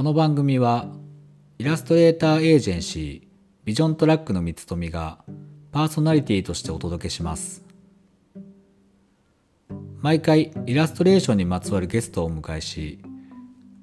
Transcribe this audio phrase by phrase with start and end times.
[0.00, 0.86] この番組は
[1.58, 3.28] イラストレーターエージェンシー
[3.66, 5.22] ビジョントラックの三つ富が
[5.72, 7.62] パーソナリティとしてお届けします。
[10.00, 13.02] 毎回イラストレーションにまつわるゲストをお迎えし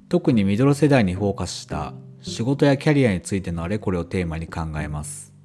[0.09, 5.35] 特にミドル世代にフォーカスした仕事やキャリアについてのあれこれをテーマに考えます。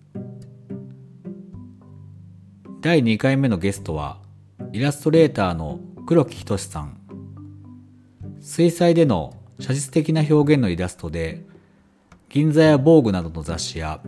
[2.80, 4.22] 第2回目のゲストは
[4.72, 6.96] イラストレーターの黒木仁さん。
[8.40, 11.44] 水彩での写実的な表現のイラストで
[12.28, 14.00] 銀座や防具などの雑誌や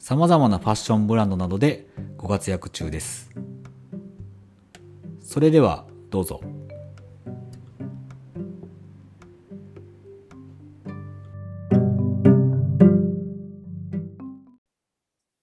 [0.00, 1.86] 様々なファッションブランドなどで
[2.16, 3.30] ご活躍中です。
[5.22, 6.40] それではどうぞ。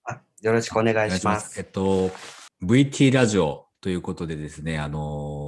[0.03, 1.57] あよろしくお願いします。
[1.57, 2.11] えっと
[2.61, 5.46] VT ラジオということでですねあの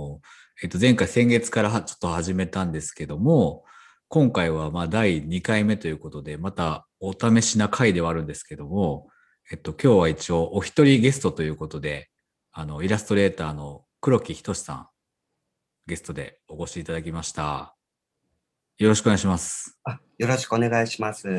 [0.62, 3.64] えっと前回先月からはちょっと始めたんですけども
[4.08, 9.08] 今回はまあ第2回目ということでまたお試しな回ではあるんですけども
[9.52, 12.10] えっと今日は一応お一人ゲストということで
[12.52, 14.88] あのイラストレーターの黒木仁さん
[15.88, 17.76] ゲストでお越しいただきました
[18.78, 21.30] よろしくお願いしますあよろしくお願いします。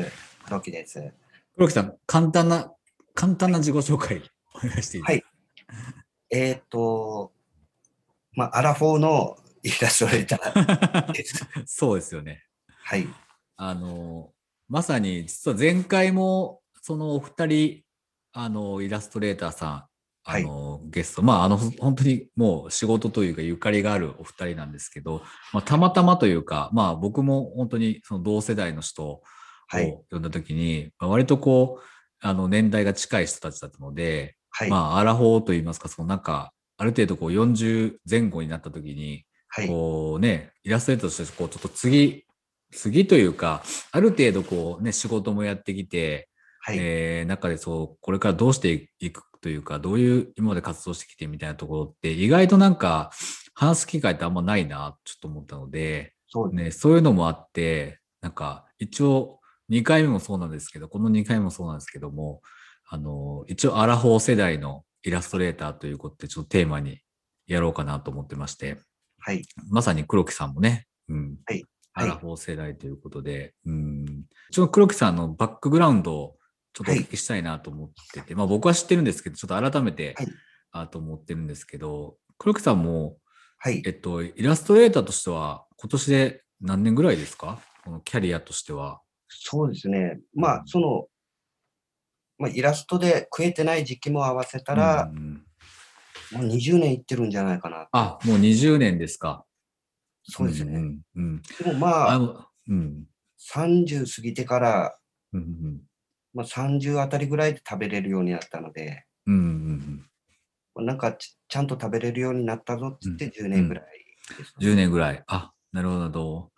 [0.45, 1.13] 黒木です。
[1.55, 2.73] 黒木さん簡単な
[3.13, 4.23] 簡単な自己紹介
[4.55, 5.27] お願いしていいですか、
[6.31, 7.31] えっ、と、
[8.35, 11.45] まあ、アラフォーのイラストレーターです。
[11.65, 12.43] そうですよね
[12.83, 13.07] はい。
[13.57, 14.31] あの、
[14.67, 17.81] まさに実は前回もそのお二人、
[18.33, 19.83] あの、イラストレーターさん、
[20.23, 25.21] あの、ゲスト、まあ、あの、ほ本当にもう仕事というかゆかりがあるお二人なんですけど、
[25.53, 29.23] まあ、たまたまというか、まあ、僕も本当にその同世代の人を
[29.71, 29.97] はい。
[30.11, 31.83] 呼んだ時に、まあ割とこう、
[32.19, 34.69] あの、年代が近い人たちだったので、はい。
[34.69, 39.67] まあ、アラフォーといいますか、そのなんか、ある程度こう40前後になった時に、はい。
[39.67, 42.25] こうね、イラストレーターとして、こう、ちょっと次、
[42.71, 43.61] 次というか、
[43.91, 46.27] ある程度こうね、仕事もやってきて、
[46.59, 46.77] はい。
[46.79, 53.11] えー中でそう、これからどうしていくというか、どういう今まで活動してきてみたいなところって、意外となんか、
[53.53, 56.51] 話す機会ってあんまないな、ちょっと思ったので、そう。
[56.51, 59.39] ね、そういうのもあって、なんか、一応、
[59.69, 62.41] 2回目もそうなんですけど、この2回目もそうなんですけども、
[62.89, 66.99] あの、一応、アラフォー世代のイラストレーターということで、ちょっとテーマに
[67.47, 68.77] やろうかなと思ってまして、
[69.19, 69.43] はい。
[69.69, 71.37] まさに黒木さんもね、うん。
[71.45, 71.63] はい
[71.93, 74.05] アラフォー世代ということで、うん。
[74.51, 76.37] ちょっと黒木さんのバックグラウンドを
[76.71, 80.27] ちょっとお聞きしたいなと思ってて、まあ僕は知ってるんですけど、ちょっと改めて、はい
[80.73, 83.17] あと思ってるんですけど、黒木さんも、
[83.57, 83.89] はいえ。
[83.89, 87.59] っと、イラストレーターとしては、今年で何年ぐらいですか？
[87.83, 89.01] このキャリアとしては。
[89.27, 90.21] そうですね。
[90.33, 91.07] まあ、その、
[92.41, 95.43] まあ、イラストで食えてない時期も合わせたらう、ん
[96.31, 97.87] もう20年いってるんじゃないかな。
[97.91, 99.45] あ、もう20年ですか。
[100.23, 100.79] そうですね。
[100.79, 101.41] んうん。
[101.59, 103.05] でもまあ、あの、うん。
[103.53, 104.97] 30過ぎてから、
[105.33, 105.81] うんうん
[106.33, 110.05] まあ、30あたりぐらいで食べれるようになったので、うんうんうん
[110.73, 113.85] まあなんかちちゃんと食べれるようになったぞっつって10年ぐらい
[114.37, 115.23] です、10年ぐらい。
[115.27, 116.51] あ、なるほど。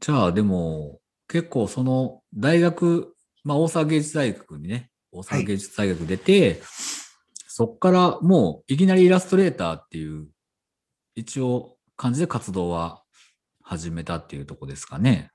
[0.00, 3.14] じゃあ、でも、結構その、大学、
[3.44, 6.62] まあ、大阪芸術大学にね、大阪芸術大学出て、
[7.48, 10.28] そっからもう、いきなりイラストレーターっていう、
[11.14, 13.02] 一応、感じで活動は
[13.62, 15.30] 始めたっていうとこですかね。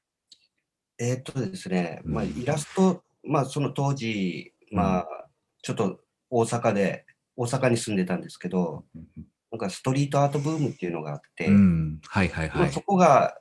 [1.00, 5.08] えーっとですね、まあ、うんイラスト、まあ、その当時、まあ、
[5.62, 8.86] ちょっと大阪で、大阪に住んでたんですけど、
[9.52, 12.00] なんかストリートアートブームっていうのがあって、うん。
[12.08, 12.82] はいはいはいまあそ。
[12.82, 13.38] こが、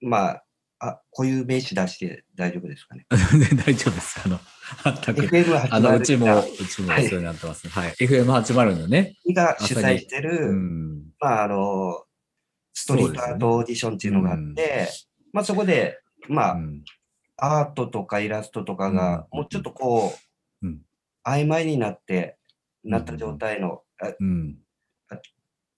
[0.00, 0.44] まあ、
[0.78, 3.06] あ、こういう名詞出して大丈夫ですかね？
[3.66, 4.20] 大丈夫です。
[4.24, 4.40] あの、
[4.84, 5.22] 全く。
[5.22, 7.70] FM80 あの、うちも、がうちもそうなってますね。
[7.72, 7.92] はい。
[7.92, 9.16] FM80 のね。
[9.34, 11.12] が主催してる、うん。
[11.20, 12.04] まあ、あの、
[12.72, 14.88] ストリートアートオーディションっていうのがあって、
[15.32, 16.84] まあ、そこで、まあ、うん
[17.36, 20.14] アートとかイラストとかが、うんもうちょっとこ
[20.62, 20.80] う、うん
[21.26, 22.36] 曖昧になって、
[22.84, 23.82] なった状態の。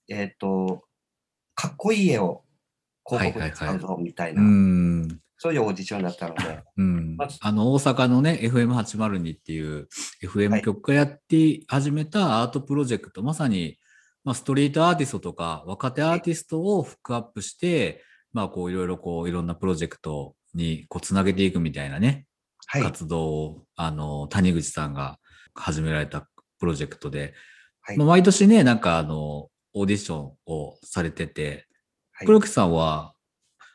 [0.09, 0.85] えっ、と、
[1.55, 2.43] かっこいい絵を
[3.08, 3.50] 広告はいはいはい。
[3.50, 5.20] で使うぞみたいうな、ん。
[5.38, 6.82] そういうオーディションだったので、う。
[6.82, 7.17] ん。
[7.41, 9.88] あの、大阪のね、FM802 っていう
[10.23, 13.79] FM 局がやって始めたアートプロジェクト、まさに、
[14.25, 22.26] まあ、ストリートアーティストとか若手アーティストをフックアップして、まあ、こう、いろいろこう、いろんなプロジェクトにこう、つなげていくみたいなね、
[22.67, 25.19] はい、活動を、あの、谷口さんが
[25.55, 27.35] 始められたプロジェクトで、
[27.82, 27.99] はい。
[27.99, 31.66] まあ、毎年ね、なんかあの、オーディションをされてて、はい
[32.25, 33.15] 黒木さんは、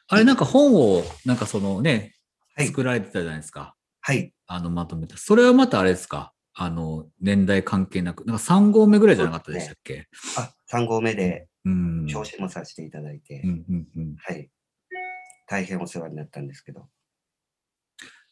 [0.08, 2.14] あれなんか本を、なんかそのね、
[2.56, 3.76] はい作られてたじゃないですか。
[4.02, 5.16] はい、あの、まとめた。
[5.18, 6.34] それはまたあれですか？
[6.54, 10.08] あの、年代関係なく、なんか3号目ぐらいじゃなかったでしたっけ？
[10.38, 12.08] あ、3号目でうん。
[12.14, 14.16] 表紙もさせていただいて、うんうんうん。
[14.18, 14.50] はい。
[15.48, 16.88] 大変お世話になったんですけど。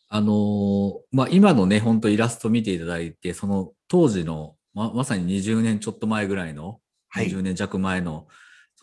[0.09, 6.79] あのーまあ、今のね、本当イラスト見ていただいて、その当時の、ままさに20年ちょっと前ぐらいの、
[7.09, 8.33] はい20年弱前の、そ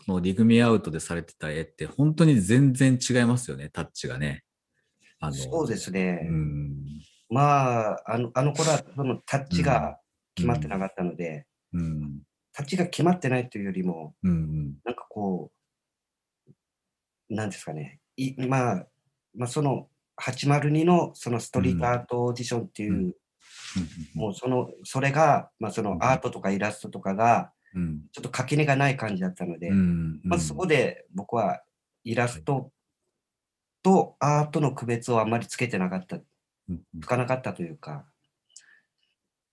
[0.07, 4.45] のリグミアウトでされてた絵って、本当に全然違いますよね、タッチがね。
[5.19, 6.27] あのそうですね。
[6.29, 6.77] うん。
[7.29, 9.99] まあ、あのあの頃はそのタッチが
[10.35, 12.23] 決まってなかったので、うん。
[12.53, 14.75] タッチが決まってないというよりも、うんうん。
[14.85, 15.51] なんかこ
[16.49, 18.87] う、なんですかね、いまあ、
[19.35, 19.89] まあ、その
[20.23, 23.13] 802のそのストリートアートオーディションっていう、うん
[24.15, 28.01] もうその、それが、まあ、そのアートとかイラストとかが、うん。
[28.11, 30.21] ちょっと垣根がない感じだったので、うん。
[30.25, 31.63] まずそこで僕は
[32.03, 32.73] イラスト
[33.83, 36.19] とアートの区別をあんまりつけてなかった、う
[36.73, 38.05] んつかなかったというか、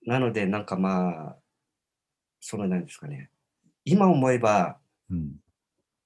[0.06, 1.36] なのでなんかまあ、
[2.40, 3.30] そのなんですかね、
[3.86, 4.80] 今思えば、
[5.12, 5.36] うん。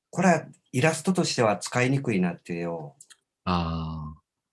[0.10, 2.96] これはイラストとしては使いにくいなっていう絵を。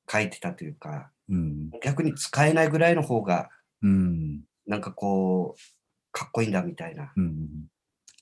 [0.06, 1.70] 描いてたというか、うん。
[1.82, 3.50] 逆に使えないぐらいの方が、
[3.82, 4.42] うん。
[4.66, 5.60] なんかこう、
[6.14, 7.66] かっこいいんだみたいな、うん。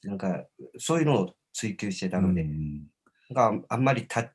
[0.03, 0.47] なんか
[0.79, 2.87] そういうのを追求してたので、うん
[3.31, 4.31] なんかあんまりタ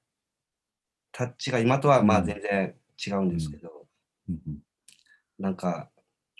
[1.11, 2.25] タッチが今とはまあうん。
[2.25, 2.75] 全然
[3.05, 3.87] 違うんですけど、
[4.29, 4.39] うん
[5.39, 5.89] なんか、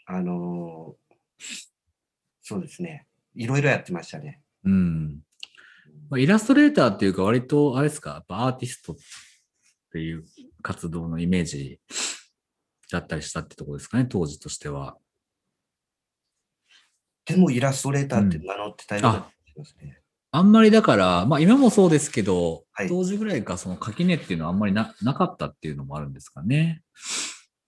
[0.06, 1.78] あのー
[2.42, 3.06] そうですね、
[3.36, 4.42] いろいろやってましたね。
[4.64, 5.19] うん。
[6.10, 8.96] まあ、イラストレーターっていうか、割と、あれですか、やっぱアーティストっ
[9.92, 10.24] ていう
[10.62, 11.80] 活動のイメージ
[12.90, 14.98] だったりしたってところですかね、当時としては。
[17.27, 20.01] でもイラストレーターって名乗ってたような気がしますね。
[20.31, 26.83] あんまりだから、まあ今もそうですけど、はい当時ぐらいかその垣根っていうのはあんまりななかったっていうのもあるんですかね。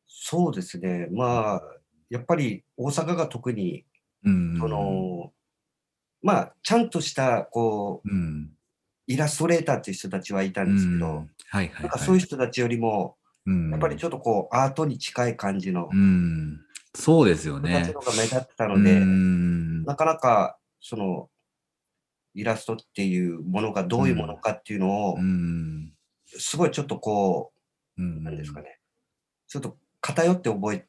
[0.07, 1.61] そうですね、まあ、
[2.09, 3.85] やっぱり大阪が特に、
[4.23, 4.57] うん。
[4.59, 5.31] その、
[6.21, 8.51] まあ、ちゃんとした、こう、うん。
[9.07, 11.81] イラストレーターっていう人たちはいたんですけど、うんはいはい、はい。
[11.81, 13.15] なんかそういう人たちよりも、
[13.47, 16.59] うんやっぱりちょっとこう、アートに近い感じのうん。
[16.95, 17.91] そうですよね。
[17.94, 18.00] の。
[18.00, 19.83] 方が目立ってたので、うん。
[19.83, 21.30] なかなか、その、
[22.33, 25.94] イラストっていうものがどういうものかっていうのをう、ん。
[26.25, 27.51] すごいちょっとこ
[27.97, 28.18] うん。
[28.18, 28.80] う、なんですかね、
[29.47, 30.88] ちょっと偏って覚え、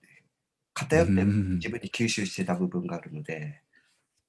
[0.75, 1.55] 偏ってうん。
[1.55, 3.63] 自分に吸収してた部分があるので、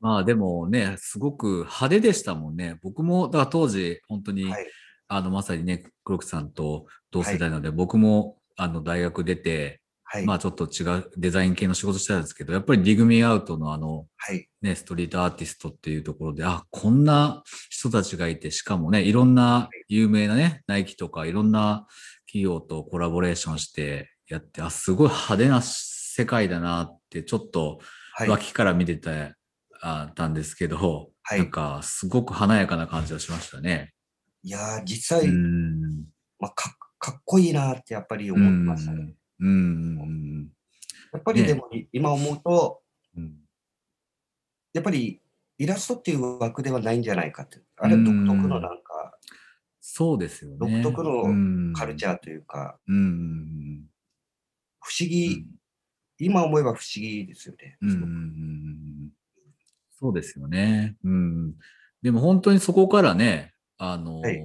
[0.01, 2.79] まあでもね、すごく派手でしたもんね。
[2.81, 4.67] 僕も、だから当時、本当に、はい、
[5.07, 9.80] あの、まさにね、黒木さんと同世代なので、僕も、あの、大学出て、
[10.13, 21.87] はい、まあちょっと違うデザイン系の仕事してたんですけど、やっぱりディグミーアウトのあの、はい、ね、ストリートアーティストっていうところで、あ、こんな人たちがいて、しかもね、いろんな有名なね、ナイキとかいろんな
[22.25, 27.79] 企業とコラボレーションしてやって、あ、すごい派手な世界だなって、ちょっと
[28.13, 29.33] はい、脇から見てた、
[29.81, 33.93] あたんですけど、はいなんかすごく華やかな感じがしましたね。
[34.43, 36.07] いやー、実際、うん。
[36.37, 39.15] まあ、かかっこいいなってやっぱり思ってましたね。
[39.41, 39.49] うん。
[39.49, 40.47] うん。
[41.13, 42.81] やっぱりねでも、今思うと、
[43.17, 43.35] うん。
[44.73, 45.21] やっぱり
[45.57, 49.17] イラストっていう枠ではないんじゃないかって、あれ独特のなんか、
[49.79, 50.81] そうですよね。
[50.81, 52.93] 独特ののカルチャーというか、ー。
[52.93, 53.85] うん。
[54.79, 55.45] 不思議、
[56.17, 57.77] 今思えば不思議ですよね。
[57.81, 59.09] うんうんうんうん
[59.99, 60.97] そうですよね。
[61.03, 61.53] うん。
[62.01, 64.39] でも本当にそこからね、あの、はい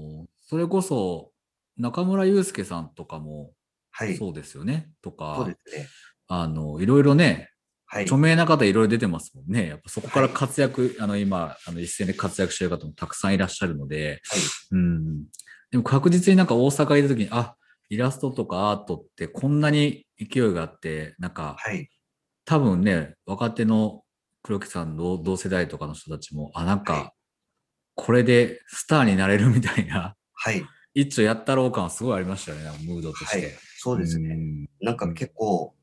[0.48, 1.32] それこそ
[1.76, 3.50] 中村祐介さんとかも
[3.98, 4.16] はい。
[4.16, 4.90] そうですよね。
[5.00, 5.88] とそうか、ですね。
[6.28, 7.50] あの、いろいろね、
[7.86, 8.02] はい。
[8.02, 9.68] 著名な方いろいろ出てますもんね。
[9.68, 14.40] やっぱそこからはい活躍、あの今、あの一斉で活躍してる方もたくさんいらっしゃるので、はい
[14.72, 15.24] うん。
[15.70, 17.56] でも確実になんか大阪いた時に、あ、
[17.88, 21.88] イラストとかアートってこんなに勢いがあって、なんかはい。
[22.44, 24.02] 多分ね、若手の
[24.42, 27.12] 黒木さんの同世代とかの人たちも、あ、なんはいか、
[27.94, 30.62] これでスターになれるみたいな、はい。
[30.94, 33.65] 一丁やったろう感はすごいありましたよね、ムードとしはいて。。
[33.78, 34.34] そうですね。
[34.34, 34.68] ね。
[34.80, 35.74] なんか結構、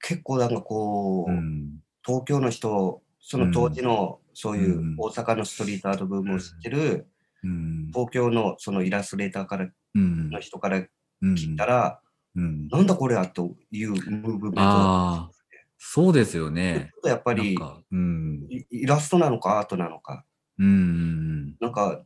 [0.00, 1.80] 結構なんかこう、うん。
[2.04, 7.08] 東京の人、その当時のそういううん大阪のストリートアートブームを知ってる、
[7.42, 7.86] うん。
[7.92, 10.80] 東京のそのイラストレーターからうんの人からう
[11.26, 12.00] ん聞いたら、
[12.36, 12.68] うん。
[12.68, 15.30] なんだこれやというムーブメント
[15.78, 16.92] そうですよね。
[17.02, 17.56] とやっぱり
[17.90, 18.46] うん。
[18.48, 20.24] イイラストなのかアートなのか、
[20.58, 21.56] うん。
[21.60, 22.04] なんか、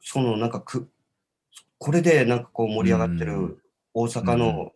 [0.00, 0.90] そのなんかく、
[1.78, 4.72] これでなんかこう盛り上がってうんる大阪の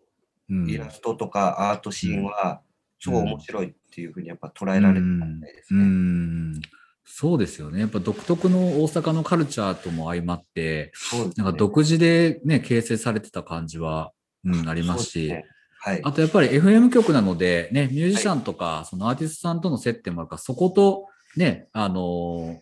[0.50, 0.68] うん。
[0.68, 2.60] イラストとかアートシーンは、
[3.00, 5.84] すごい面白いっていうふうにやっぱ捉えられてたみたいですうね。
[5.84, 6.60] ん。
[7.04, 7.80] そうですよね。
[7.80, 11.32] やっぱ独特の大阪のカルチャーとも相まって、ね。
[11.36, 14.12] なんか独自でね、形成されてた感じは、
[14.44, 15.44] うん、ありますし、すね
[15.78, 16.00] はい。
[16.04, 21.06] あとやっぱり FM 局なので、ね、ミュージシャンとか、そのアーティストさんとの接点もあるから、そこと、
[21.36, 22.58] ね、あのー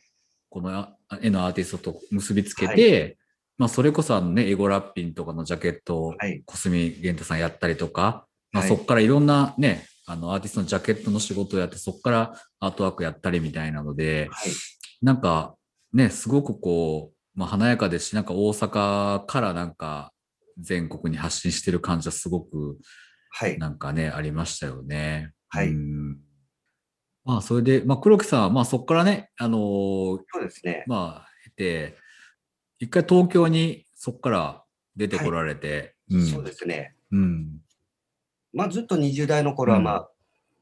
[0.52, 3.18] このあ絵のアーティストと結びつけて、
[3.60, 6.42] まあ、それこそあのね、エゴラッピンとかのジャケットをはい。
[6.46, 14.52] 小杉玄太さんやったりとか、まあ、はいそこからいろんなね、あのアーティストのジャケットの仕事をやって、そこからアートワークやったりみたいなので、はい。
[15.02, 15.56] なんか
[15.92, 20.14] ね、すごくこう、まあ、華やかですし、なんか大阪からなんか
[20.58, 22.78] 全国に発信してる感じはすごく
[23.28, 23.58] はい。
[23.58, 25.32] なんかね、ありましたよね。
[25.50, 26.16] はいうん
[27.26, 29.60] まあ、それで、まあ、黒木さんは、まあ、そこからね、あのー
[30.32, 30.84] そうですね。
[30.86, 31.96] まあ、経て、
[32.80, 34.64] 一回東京にそこから
[34.96, 35.94] 出てこられて、
[36.32, 36.96] そうですね。
[37.12, 37.60] うん。
[38.52, 40.10] まあ、ずっと20代の頃は、うんまあ、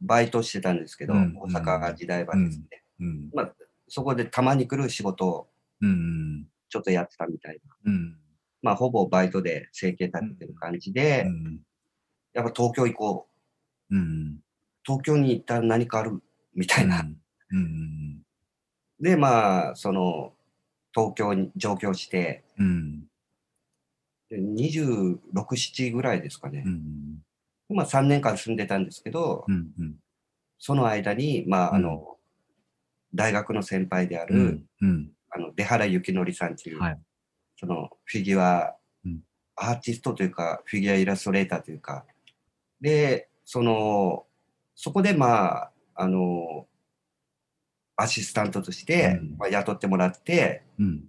[0.01, 2.67] バイトしてたんですけど、うん大阪時代はですね、
[3.01, 3.31] うん。
[3.33, 3.53] まあ、
[3.87, 5.49] そこでたまに来る仕事を
[5.81, 6.47] うん。
[6.69, 7.93] ちょっとやってたみたいな。
[7.93, 8.17] うん。
[8.63, 11.61] まあ、ほぼバイトで生計立ててる感じで、うん。
[12.35, 13.29] やっぱ東京行こ
[13.91, 13.97] う。
[13.97, 14.39] うん。
[14.85, 16.21] 東京に行ったら何かある
[16.55, 17.07] みたいな。
[17.51, 18.23] うん。
[19.01, 20.33] で、まあ、その、
[20.95, 23.05] 東京に上京して、うん。
[24.31, 26.69] で26、7ぐらいですかねう。
[26.69, 27.23] ん。
[27.69, 29.71] まあ、3年間住んでたんですけど、うん。
[29.79, 29.95] うん。
[30.59, 32.17] その間に、まあ、あの、
[33.15, 35.13] 大学の先輩である、うん。
[35.31, 36.99] あの出原幸則さんという、はい
[37.61, 39.21] そのフィギュア、うん
[39.61, 42.05] アーティストというか、フィギュアイラストレーターというか、
[42.81, 44.25] で、その、
[44.77, 46.69] そこでまあ、あの、
[47.99, 51.05] アシスタントとして、うんまあ、雇ってもらって、うん。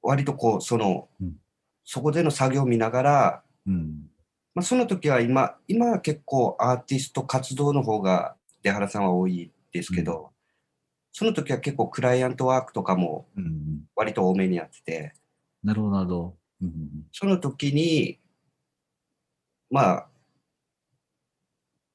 [0.00, 1.36] 割とこう、その、うん
[1.84, 4.08] そこでの作業を見ながら、うん。
[4.54, 10.30] まあ、その時は今、今は結構アーティスト活動の方が出原さんは多いですけど、
[11.10, 13.82] その時は結構クライアントワークとかもうん。
[13.96, 15.12] 割と多めにやってて、
[15.64, 16.36] なるほど、なるほど。
[16.62, 17.06] うん。
[17.10, 18.20] その時に、
[19.70, 20.06] まあ、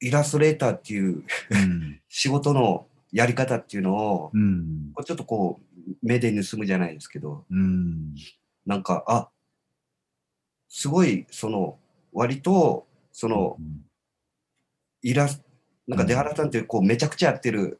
[0.01, 2.01] イラストレーターっていううん。
[2.09, 4.93] 仕事のやり方っていうのを、うん。
[5.05, 8.15] ちょっとこう、目で盗むじゃないですけど、うん。
[8.65, 9.29] なんか、あ、
[10.67, 11.79] すごい、その、
[12.11, 13.57] 割と、その、
[15.01, 15.47] イラスト、
[15.87, 17.79] なんか出原さんってこう、めちゃくちゃやってる、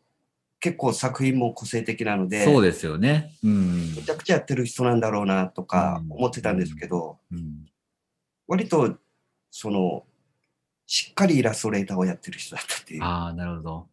[0.60, 3.34] 結構作品も個性的なので、そうですよね。
[3.44, 3.96] うん。
[3.96, 7.66] めちゃくちゃやってる人なんだろうなとかうん思ってたんですけど、うん。
[8.48, 8.98] 割と、
[9.52, 10.06] その、
[10.86, 13.04] しっかりイラストレーターをやってる人だったっていう。
[13.04, 13.88] ああ、なるほど。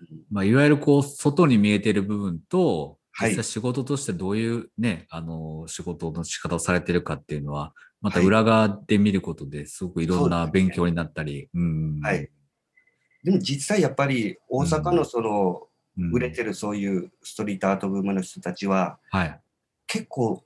[0.00, 12.00] うんまあ、いわゆるこう、外に見えてる部分と、はい実際仕事としてどういうね、あの、仕事の仕方をされてるかっていうのは、またはい裏側で見ることですごくいろんな勉強になったり、うん。
[12.00, 12.30] はい。
[13.24, 15.62] でも実際やっぱり大阪のその
[15.98, 19.40] うん売れてるそういうストリートアートブームの人たちははい。
[19.88, 20.44] 結構、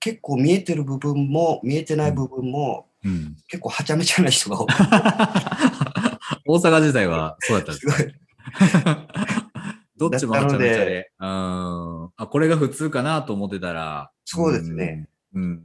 [0.00, 3.36] 結構見えてる部分も見えてない部分もうん。
[3.46, 4.66] 結構はちゃめちゃな人が多い。
[6.48, 8.14] 大阪時代はそうだったんですすごい。
[9.96, 11.12] どっちもはちゃめちゃでで。
[11.18, 11.26] うん。
[11.26, 14.12] あ、これが普通かなと思ってたら。
[14.24, 15.08] そうですね。
[15.34, 15.42] うん。
[15.42, 15.64] うん。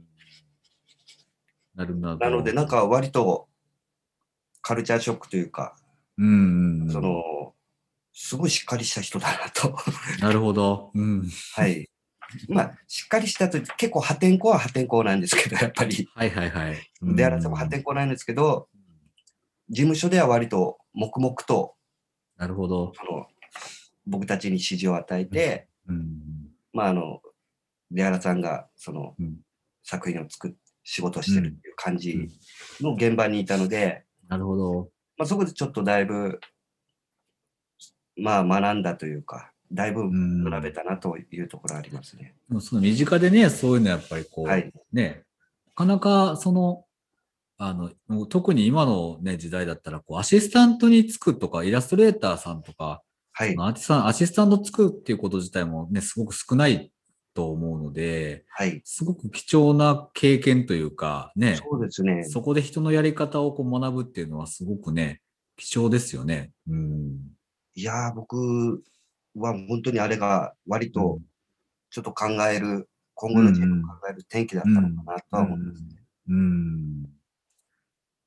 [1.74, 2.16] なるほど。
[2.18, 3.48] なのでなんか割と
[4.60, 5.76] カルチャーショックというか、
[6.18, 6.90] うんうんうん。
[6.90, 7.54] その、
[8.12, 9.76] すごいしっかりした人だなと。
[10.20, 10.90] なるほど。
[10.94, 11.28] うん。
[11.54, 11.88] はい。
[12.48, 16.08] まあ、しっかりしたと、結構破天荒は破天荒なんですけど、やっぱり。
[16.14, 16.76] はいはいはい。
[17.02, 18.68] 出原さんも破天荒なんですけど、
[19.68, 21.74] 事務所では割と黙々と、
[22.36, 22.92] なるほど。
[22.94, 23.26] その、
[24.06, 26.20] 僕たちに指示を与えて、うん。
[26.72, 27.20] まあ、あの、
[27.90, 29.36] 出原さんが、そのうん、
[29.82, 32.28] 作品を作っ、仕事をしてるっていう感じ
[32.80, 34.90] の現場にいたので、なるほど。
[35.16, 36.40] まあ、そこでちょっとだいぶ、
[38.16, 42.34] まあ、学んだというか、だいぶうん学べたなというところありますね。
[42.48, 44.70] でもその身近でね、そういうのやっぱりこう、はい。
[44.92, 45.22] ね、
[45.68, 46.83] なかなかその、
[47.56, 47.72] あ
[48.08, 53.54] の、特に今のね、時代だったら、こう、アシスタントにつくとか、イラストレーターさんとか、はい。
[53.58, 56.92] アーティスタンアシスタントつくっていうこと自体もね、すごく少ない
[57.34, 58.80] と思うので、はい。
[58.84, 62.24] すごく貴重な経験というか、ね、そうですね。
[62.24, 65.20] そこで人のやり方をこう学ぶっていうのはすごくね、
[65.56, 66.52] 貴重ですよね。
[66.68, 67.18] うん。
[67.74, 68.84] いやー、僕
[69.34, 71.18] は本当にあれが割と
[71.90, 75.88] ちょっと考える、今後の人生を考える転機だったのかなとは思いますね。
[76.28, 77.04] うん。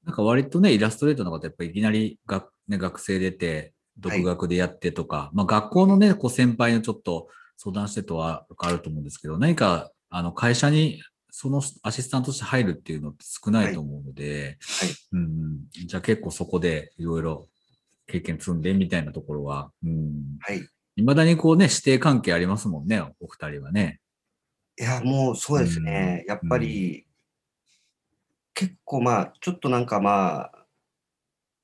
[0.07, 14.89] なんか割とね、イラストレーターの方やっぱりいきなり学,、ね、学生出て、独学でやってとか、まあ学校のね、こう先輩のちょっと相談してとはあると思うんですけど、何かあの会社にそのアシスタントとして入るっていうのって少ないと思うので、はい。
[15.11, 17.47] うんうん、じゃあ結構そこでいろいろ
[18.07, 20.61] 経験積んでみたいなところは、うん、はい。
[20.95, 23.99] 未だにこうね、師弟関係ありますもんね、お二人はね。
[24.79, 26.23] いや、もうそうですね。
[26.27, 27.06] やっぱり、
[28.57, 30.51] 結構まあ、ちょっとなんかまあ、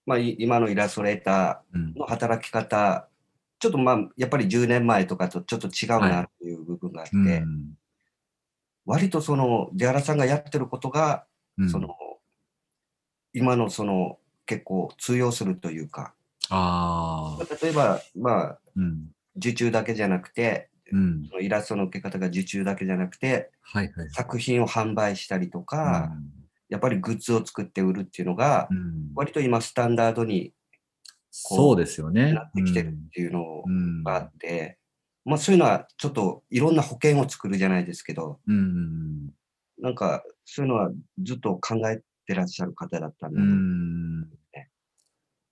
[0.05, 3.07] まあ、い今のイラストレータうんーの働き方、
[3.57, 7.73] ちょっとまあ、やっぱり10年前とかとちょっと違うはなっていう部分があって、うん
[8.85, 11.25] 割とその出原さんがやってることが、
[11.57, 11.95] うんその
[13.33, 16.13] 今のその結構通用するというか、
[16.49, 17.57] ああ。
[17.63, 19.07] 例えば、まあ、うん。
[19.37, 21.25] 受注だけじゃなくて、うん。
[21.27, 24.09] そのイラストの受け方が受注だけじゃなくて、はいはい。
[24.11, 26.11] 作品を販売したりとか、
[26.73, 30.53] やっぱりグッズを作って売るっていうのが、うんうん割と今スタンダードに
[31.29, 32.33] そうですよね。
[32.33, 34.03] なってきてるっていうのうん。
[34.03, 34.79] があって、
[35.23, 39.29] まあそういうのはちょっといろんな保険を作るじゃないですけど、うんうん
[39.79, 40.89] なんかそういうのは
[41.21, 43.55] ずっと考えてらっしゃる方だったんうだと思う。
[43.55, 44.29] ん。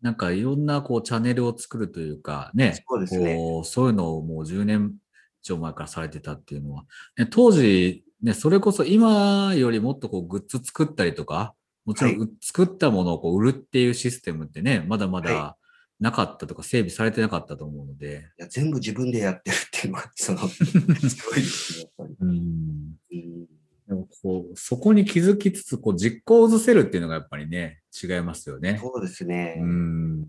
[0.02, 3.36] なんかいろんなこうチャンネルを作るというかね、そうですね。
[3.36, 4.96] こうそういうのをもう10年
[5.44, 6.86] 以上前からされてたっていうのは、
[7.18, 11.54] ね、当時、ね、それこそ今よりもっとこうグッズ作ったりとか、
[11.86, 15.58] もちろんはう作ったものをこう売るっていうシステムってね、まだまだは
[16.00, 22.16] なかったとか整備されてなかったと思うので、いや全部自分でやってるっていうのが、 その、すごいですね、やっぱり。
[22.20, 23.46] うん、うん
[23.88, 28.80] でもこうそこに気づきつつこう実行を移せるっていうのがやっぱりね、違いますよね。
[28.82, 29.58] そうですね。
[29.60, 30.28] うん。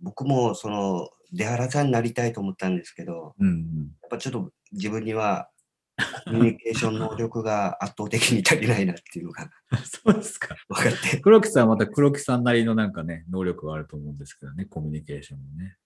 [0.00, 3.90] 僕もその出原さんになりたいと思ったんですけど、うん。
[4.00, 5.49] やっぱちょっと自分には
[6.24, 9.50] コミュニケーション能力が圧倒的に足りないなっていうのが
[9.84, 10.56] そうですか。
[10.68, 11.18] 分かって。
[11.20, 15.76] 黒木さんはまた黒木さんなりのなんかね、能力があると思うんですけどね、コミュニケーションもね。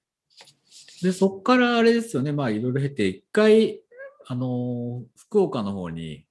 [1.03, 3.81] で、そっからあれですよね、まあいろいろ経て、一回、
[4.27, 6.25] あのー福岡の方に、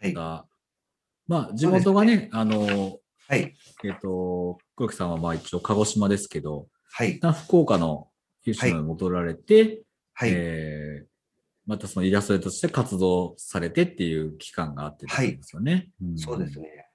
[0.00, 0.12] はい。
[0.12, 0.44] が、
[1.26, 2.96] まあ地元がね、あのー
[3.28, 3.54] はい。
[3.84, 8.08] えっ、と、黒木さんはまあ一応鹿児島ですけど、はい福岡の
[8.44, 9.82] 九州に戻られて、
[10.12, 10.30] はい。
[10.32, 11.09] えー
[11.70, 15.90] またそのイラストレーターとして活動されてっていう期間があってですよね。
[16.04, 16.58] んそうです。
[16.58, 16.88] ね。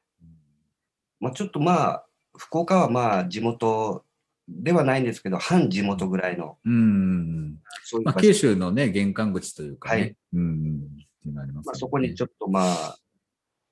[1.22, 2.06] まあちょっとまあ、
[2.38, 4.04] 福岡はまあ地元
[4.50, 7.52] ではないんですけど、半地元ぐらいの、うん。
[7.54, 10.02] まあ、そういう場所九州のね、玄関口というかね。
[10.02, 10.80] はいうん。
[10.82, 12.98] っていうのありますよねまあ、そこにちょっとまあ、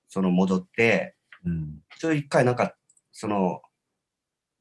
[0.08, 1.80] その戻って、うん。
[2.16, 2.78] 一回なんか、
[3.12, 3.62] その、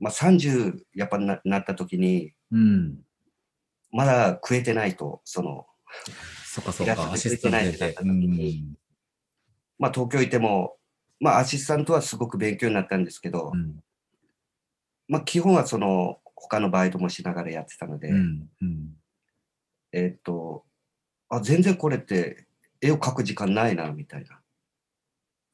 [0.00, 2.98] まあ30やっぱななった時に、うん。
[3.92, 5.66] まだ食えてないと、その、
[6.44, 7.96] そっかそっか、アシスタント出て。
[8.00, 8.04] う
[8.36, 8.52] で。
[9.78, 10.76] まあ東京いても、
[11.20, 13.82] まあアシスタントはすごく勉強になったんですけど、うん。
[15.08, 18.48] まあ基本はその、他のバイトもしながらやってたので、うん。
[18.60, 18.96] うん。
[19.92, 20.64] えーっと、
[21.28, 22.46] あ、全然これって
[22.80, 24.36] 絵を描く時間ないな、みたいな。
[24.36, 24.38] っ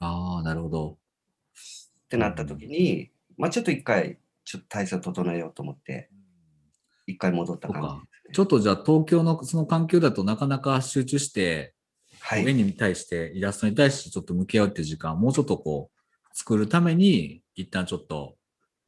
[0.01, 0.99] ああ、なるほど。
[2.09, 6.11] てなった時に、まあちょっと一回、ちょっと体制整えようと思って、
[7.07, 8.18] 一回戻った感じですね。
[8.33, 11.75] ちょっとじゃあ東京のその環境だとなかなか集中して、
[12.21, 12.49] はい。
[12.49, 18.37] 絵に対して、イラストに対してちょっと向き合うっていう時間、もうちょっとこう、作るために、一旦ちょっと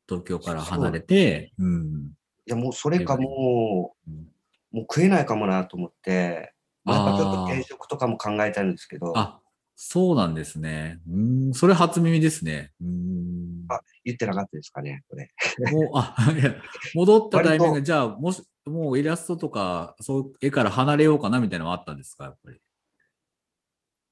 [0.09, 2.13] 東京から離れて、うん。
[2.47, 6.53] いや、もうそれかもうんう、もう食えないかもなと思って、
[6.85, 9.41] まあちょっと転職とかも考えたんですけど、あ、
[9.75, 11.01] そうなんですね。
[11.09, 11.19] う
[11.51, 12.73] ん、それ初耳ですね。
[12.83, 13.65] うん。
[13.71, 15.33] あ言ってなかったですかね、これ。
[15.73, 16.55] もう、あ、いや、
[16.95, 22.61] 戻ったタイミン割グ、じゃあ、もし、もうイラストとか、そう、絵から離れようかなみたいなのはあったんですか、やっぱり。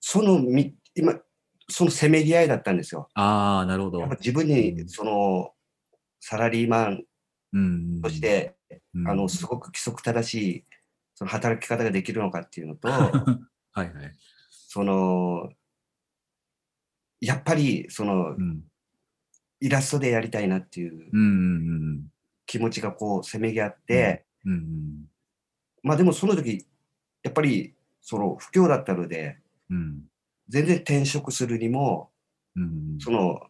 [0.01, 1.15] そのみ、今、
[1.69, 3.09] そのせめぎ合いだったんですよ。
[3.15, 4.07] ああ、なるほど。
[4.21, 5.53] 自分うんに、その、
[6.21, 7.05] サラリーマン
[7.53, 8.03] うん。
[8.03, 8.57] として、
[8.95, 10.65] うん、あの、すごく規則正しい、
[11.15, 12.89] その働き方ができるのかっていうのと、
[13.73, 14.15] はいはい。
[14.51, 15.51] その、
[17.21, 18.65] やっぱり、そのう、ん。
[19.61, 21.25] イラストでやりたいなっていううんう
[21.97, 22.07] ん
[22.47, 24.55] 気持ちがこう、せめぎ合って、うん。
[24.55, 25.09] うん
[25.83, 26.67] まあでもその時、
[27.23, 29.39] やっぱり、その、不況だったので、
[29.71, 29.77] うん。
[29.77, 30.03] うん。
[30.49, 32.11] 全然転職するにも、
[32.57, 32.99] うん。
[32.99, 33.41] その、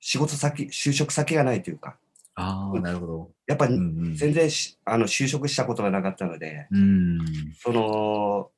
[0.00, 1.96] 仕事先、就職先がないというか、
[2.34, 3.30] ああ、なるほど。
[3.46, 4.16] やっぱりうんうん。
[4.16, 7.18] 全然し、あの就職したことがなかったので、うん。
[7.58, 8.50] その、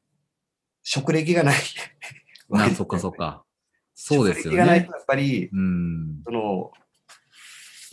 [0.83, 1.57] 職歴がない。
[2.53, 3.45] あ、そっかそっか。
[3.95, 4.93] そうですよね職歴がないと。
[4.93, 6.23] やっぱり、うん。
[6.25, 6.73] その、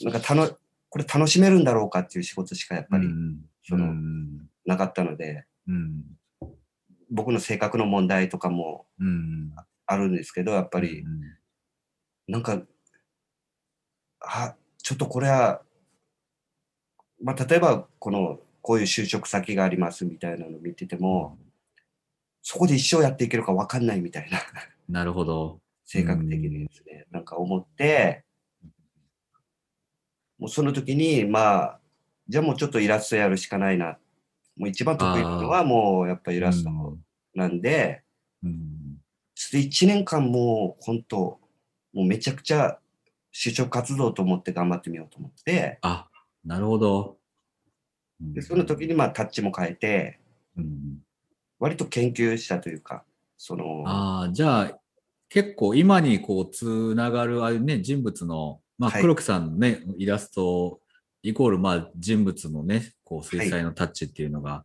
[0.04, 0.58] なんかたの、
[0.92, 6.04] これ楽しめるんだろうかっていう仕事しかやっぱりうんそのうんなかったので、うん。
[7.10, 9.52] 僕の性格の問題とかもうん。
[9.88, 11.22] あるんですけど、やっぱりう、ん
[12.28, 12.62] なんか、
[14.22, 15.62] あ、ちょっとこれは、
[17.22, 21.38] まあ、例えば、この、こういう就職先がありますみたいなのを見てても、
[22.42, 24.40] そこで一生やっていけるか分かんないみたいな、
[24.88, 25.60] なるほど。
[25.86, 28.24] 性格的にですね、なんか思って、
[30.42, 31.80] もうその時に、まあ、
[32.28, 34.00] じゃあもうちょっとイラストやるしかないな。
[34.58, 36.98] もう一番得意なのはもうやっぱイラスト
[37.36, 38.02] なんで、
[38.44, 38.98] うん。
[39.36, 41.40] ちょっと1年間もう本当、も
[41.94, 42.80] うめちゃくちゃ
[43.32, 46.08] 就職活動と思って頑張ってみようと思って、あ、
[46.44, 47.18] なるほど。
[48.20, 50.20] うんでその時にまあタッチも変えて、
[50.58, 51.00] うん。
[51.60, 53.04] 割と研究したというか、
[53.38, 54.80] その、ああ、じゃあ、
[55.30, 60.80] 結構今にこう、つながる、ああいうね、人物の、まあ、はい黒木さんのね、イラスト、
[61.22, 64.64] イコール、まあ、人物のね、こう、水彩のタッチっていうのが、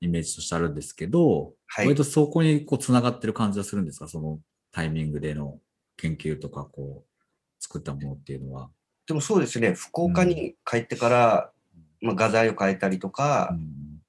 [0.00, 4.08] イメージとしてあるんですけど、はい割とそこにこう、つながってる感じはするんですか？
[4.08, 4.40] その
[4.72, 5.58] タイミングでの
[5.98, 7.22] 研究とか、こう、
[7.60, 8.70] 作ったものっていうのは。
[9.06, 11.52] でもそうですね、福岡に帰ってから、
[12.00, 14.00] まあ、画材を変えたりとか、うん。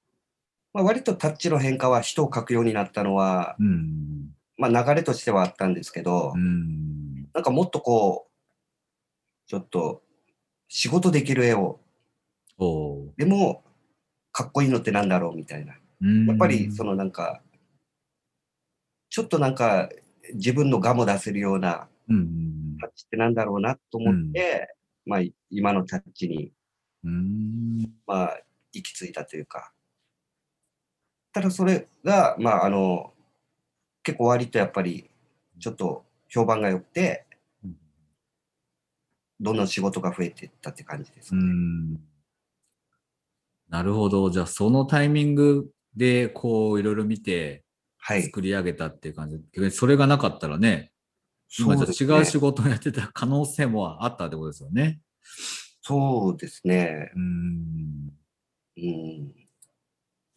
[0.72, 4.30] まあ、割とタッチの変化は人を描くようになったのは、うん。
[4.56, 7.28] まあ、流れとしてはあったんですけど、うん。
[7.34, 8.29] なんかもっとこう、
[9.50, 10.04] ちょっと
[10.68, 11.80] 仕事できる絵を、
[13.18, 13.64] でも
[14.32, 15.74] かっこいいのってなんだろうみたいな。
[16.02, 17.42] うんやっぱりそのなんか、
[19.10, 19.90] ちょっとなんか
[20.36, 22.78] 自分の画も出せるようなうん。
[22.80, 24.76] タッチってなんだろうなと思って、
[25.08, 26.52] まあ今のタッチに
[27.04, 27.80] うん。
[28.06, 28.40] まあ
[28.72, 29.74] 行き着いたというか。
[31.34, 33.14] ただそれが、まああの、
[34.04, 35.10] 結構割とやっぱり
[35.60, 37.26] ちょっと評判が良くて、
[39.40, 41.44] どんどん仕事が増えていったって感じですうね。
[41.44, 41.94] ん。
[43.70, 44.30] なるほど。
[44.30, 47.64] じゃあ、そのタイミングで、こう、いろいろ見て、
[47.98, 48.24] はい。
[48.24, 49.38] 作り上げたっていう感じ。
[49.52, 50.92] 逆にそれがなかったらね、
[51.60, 55.02] 今じですねゃあ違う仕事をやってた可能性もあったってことですよね。
[55.82, 57.12] そうですね。
[57.16, 58.14] うん。
[58.78, 59.36] うん。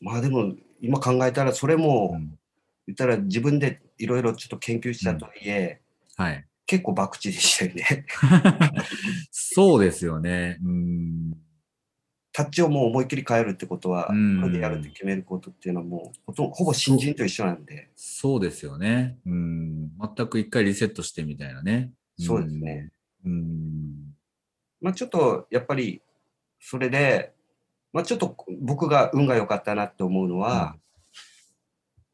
[0.01, 2.39] まあでも、今考えたら、それも、うん
[2.87, 5.81] 言ったら自分でいろいろちょっと研究したとはいえ、
[6.17, 6.45] はい。
[6.73, 8.07] 結構博打でしたよね。
[9.31, 10.59] そうですよね。
[10.65, 11.33] うん。
[12.33, 19.19] タッチをもう思いっきり変えるってことは、うんこれでやるって決めることっていうのはもうほとんほぼ新人と一緒なんで、そうですよね。
[19.27, 19.91] うん。
[20.17, 21.93] 全く一回リセットしてみたいなね。
[22.19, 22.91] そうですね。
[23.27, 24.15] うん。
[24.81, 26.01] まあちょっとやっぱり
[26.59, 27.35] それで、
[27.93, 30.77] まあちょっと僕が運が良かったなって思うのは、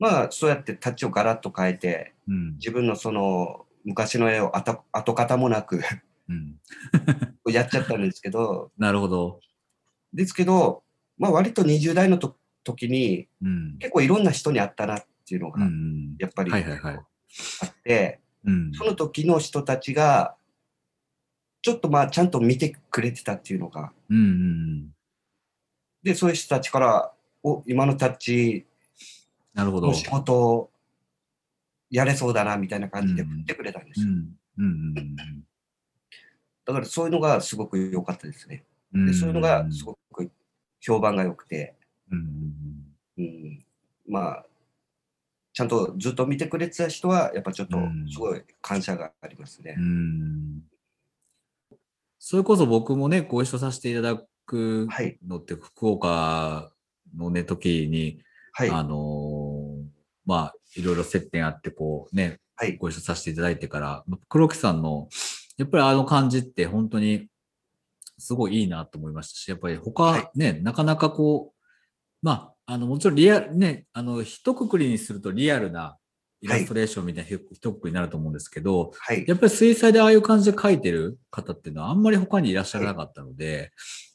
[0.00, 2.54] まあそうやってタッチをガラッと変えて、うん。
[2.54, 5.80] 自分のその昔の絵を跡跡形もなく
[6.28, 6.56] うん。
[7.50, 9.40] やっちゃったんですけど、 なるほど。
[10.12, 10.82] ですけど、
[11.16, 13.78] まあ割と20代のと時にうん。
[13.78, 16.16] 結構いろんな人に会ったなっていうのうがん。
[16.18, 16.58] やっぱりあ。
[16.58, 18.72] って、うん。
[18.74, 20.36] その時の人たちが、
[21.62, 24.94] ちょっとまあちゃんと見てくれてたっていうのが、うんうん。
[26.02, 27.12] で、そういう人たちから、
[27.42, 28.66] お、今のタッチ
[29.54, 29.88] なるほど。
[29.88, 30.70] の仕事を
[31.90, 34.06] やれそうだな、みたいな感じでうん振ってくれたんですよ。
[36.64, 38.64] だからそういうのがすごく良かったですね。
[38.92, 39.06] うん。
[39.06, 40.30] で、そういうのがすごく
[40.80, 41.74] 評判が良くて、
[42.10, 43.64] うん
[44.06, 44.46] まあ、
[45.52, 49.80] ちゃんとずっと見てくれてた人は、やっぱちょっとうんすごい感謝がありますねう。
[49.80, 50.62] ん。
[52.18, 55.18] それこそ僕もね、ご一緒させていただくはい。
[55.26, 56.70] のって、福岡
[57.16, 58.20] のね、時に、
[58.52, 58.70] はい。
[58.70, 59.37] あのー
[60.28, 62.76] まあ、いろいろ接点あって、こうね、はい。
[62.76, 65.08] ご一緒させていただいてから、黒木さんの、
[65.56, 67.28] やっぱりあの感じって本当に
[68.18, 71.58] すごいいいなと思いましたし、やっぱり他、はいね、なかなかこう、
[72.20, 75.96] まあ、あの、もちろんリアル、ね、あの、一括りにするとリアルな
[76.42, 79.24] イラストレーションみたいな一一括りになると思うんですけど、はい。
[79.26, 83.70] やっぱり水彩でああいう感じで描いてる方っていうのはあんまり他にいらっしゃらなかったので、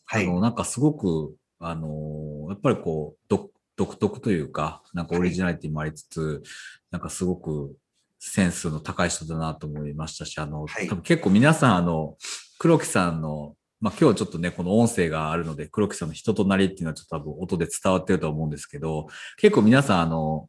[0.05, 0.27] はいあ。
[0.27, 6.43] の、なんかすごく、あの、やっぱりこう、独独特というか、なんかオリジナリティもありつつ、
[6.91, 7.75] なんかすごく
[8.19, 10.87] センスの高い人だなと思いましたし、あの、はい。
[10.87, 12.15] 多分結構皆さん、あの、
[12.59, 19.07] 黒木さんの、まあ今日ちょっとね、この音声があるので、黒木さんの人となりっていうのはちょっと多分音で伝わってると思うんですけど、
[19.37, 20.47] 結構皆さん、あの、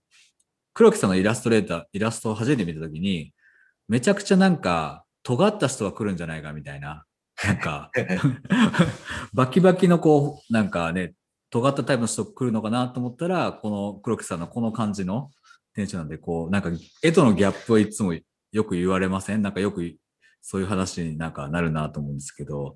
[0.72, 3.32] 黒木さんのイラストレーター、イラストを初めて見たときに、
[3.88, 7.04] めちゃくちゃなんか、尖った人が来るんじゃないかみたいな、
[7.44, 7.90] なんか、
[9.32, 11.14] バキバキのこう、なんかね、
[11.54, 15.30] 尖ったタイプの人来るのかなと思ったら、この黒木さんのこの感じの
[15.72, 18.12] テンションなんで、こう、なんか絵とのギャップをいつも
[18.50, 19.42] よく言われません？
[19.42, 19.94] なんかよく
[20.42, 22.74] そういう話になんかなるなと思うんですけど、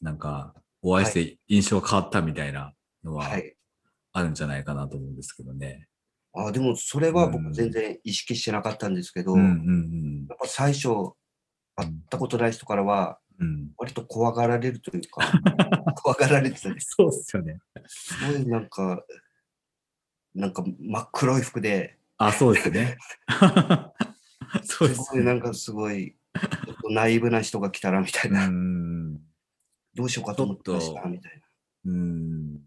[0.00, 2.72] なんかお会いして印象が変わったみたいな
[3.02, 3.56] のははい。
[4.12, 5.88] あるんじゃないかなと思うんですけどね。
[6.36, 7.32] あでもそれはうん。
[7.32, 10.88] 僕全然意識してなかったんですけど、うんうんやっぱ最初
[11.74, 13.46] 会ったことない人からはうん。
[13.46, 15.20] うん、割と怖がられるというか
[16.02, 16.94] 怖がられてたんです。
[16.96, 17.60] そうっすよね。
[17.86, 19.04] すごいなんか
[20.34, 22.96] なんか真っ黒い服であ、そうですね。
[24.64, 25.18] そうですすね。
[25.18, 29.14] ごいなんかすごいちょっとナイーブな人が来たらみたいうな、ん。
[29.94, 31.42] どうしようかと思ってましたとみたい
[31.86, 32.54] うん。
[32.54, 32.60] な。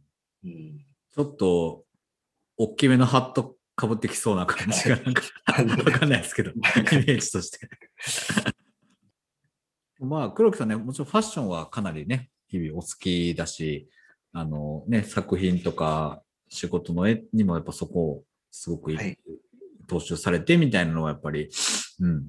[0.45, 1.83] うんちょっと、
[2.57, 7.67] 大きめのハットかぶってきそうな感じが、なんか、わかんないですけど、 イメージとして。
[9.99, 13.89] まあ、黒木さんね、もちろんファッションはかなりね、日々お好きだし、
[14.33, 19.17] あのね、作品とか仕事の絵にもやっぱそこをすごくい、はい。
[19.87, 21.49] 踏襲されてみたいなのはやっぱり、
[22.01, 22.27] うん、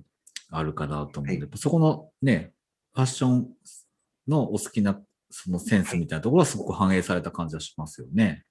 [0.50, 2.52] あるかなと思うんで、はそこのね、
[2.94, 3.48] ファッション
[4.26, 5.00] のお好きな
[5.31, 8.44] そのセンスみたいなところはすごく反映された感じはしますよね。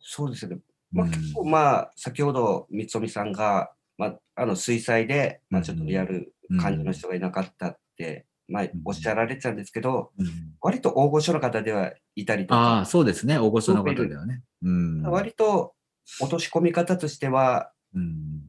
[0.00, 0.58] そうですね。
[0.90, 10.26] まあ、うん結構まあ、先ほど三つみさんが、まあ、あの水彩で、まあ、ちょっとリアル感じの人がいなかったって、まあん、おっしゃられてたんですけど、うん
[10.60, 13.38] 割と大御所の方ではいたりとああ、か、そうですね。
[13.38, 14.42] 大御所の方ではね。
[14.62, 15.02] うん。
[15.02, 15.74] 割と
[16.20, 18.48] 落とし込み方としては、うん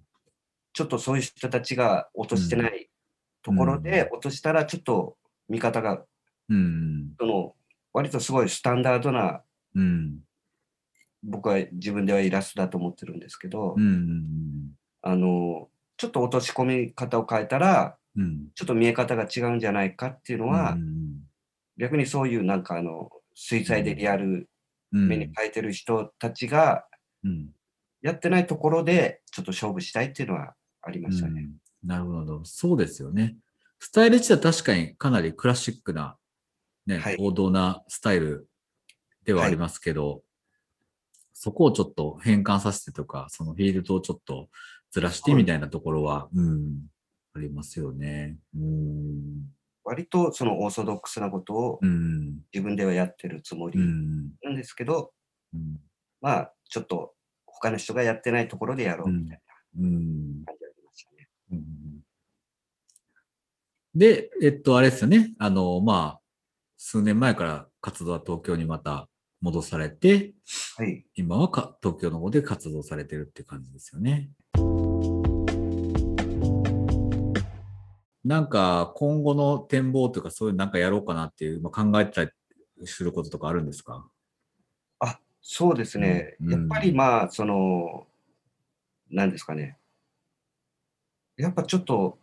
[0.73, 2.89] ちょっとそういう人たちが落としてない
[3.43, 5.17] ところで落としたら、ちょっと
[5.49, 6.03] 見方が、
[6.47, 7.15] うん。
[7.19, 7.53] その、
[7.91, 9.41] 割とすごいスタンダードな、
[9.75, 10.19] うん。
[11.21, 14.71] 僕は自分ではイラストだと思ってるんですけど、うん。
[15.01, 18.47] あの、ちょっと落とし込み方を変えたら、うん。
[18.55, 21.23] ちょっと見え方が違うんじゃないかっていうのは、うん
[21.77, 24.49] 逆にそういうなんかあの、水彩でリアル
[24.91, 26.85] うん目に描いてる人たちが
[27.23, 27.49] うん
[28.01, 31.41] やってないところでちょっと勝負したいっていうのはありましたね。
[31.41, 32.43] うんなるほど。
[32.43, 33.37] そうですよね。
[33.79, 36.17] スタイル自体は確かにかなりクラシックな、
[36.85, 38.47] ね、はい王道なスタイル
[39.23, 40.21] ではありますけど、
[41.33, 44.49] そこをちょっと変換させてとか、そのフィールドをちょっと
[44.91, 46.81] ずらしてみたいなところは、うん、
[47.39, 48.37] ありますよね。
[48.55, 49.47] うん。
[49.83, 52.41] 割とそのオーソドックスなことをうん。
[52.53, 54.31] 自分ではやってるつもりうん。
[54.43, 55.11] なんですけど、
[55.53, 55.79] うん。
[56.21, 57.13] まあちょっと
[57.45, 59.41] 他の人がやってないところでやろうみたい
[59.79, 60.39] うん。
[60.41, 61.29] な感じがありましたね。
[61.51, 61.79] うん
[63.95, 65.33] で、えっと、あれですよね。
[65.39, 66.21] あの、まあ、
[66.77, 69.09] 数年前から活動は東京にまた
[69.41, 70.35] 戻されて、
[70.77, 71.05] はい。
[71.15, 74.29] 今はか東京の方で活動されてるって感じですよね。
[78.25, 82.31] なんか、今後の展望というか、そういうなんかやろうかなっていう、まあ、考えてたり
[82.85, 84.05] することとかあるんですか？
[84.99, 86.35] あ、そうですね。
[86.41, 88.07] うんやっぱりまあ、その、
[89.09, 89.77] 何ですかね。
[91.37, 92.17] やっぱちょっと、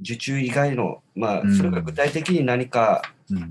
[0.00, 3.38] 受注以外の、まあうん、それが具体的に何かうん。
[3.42, 3.44] っ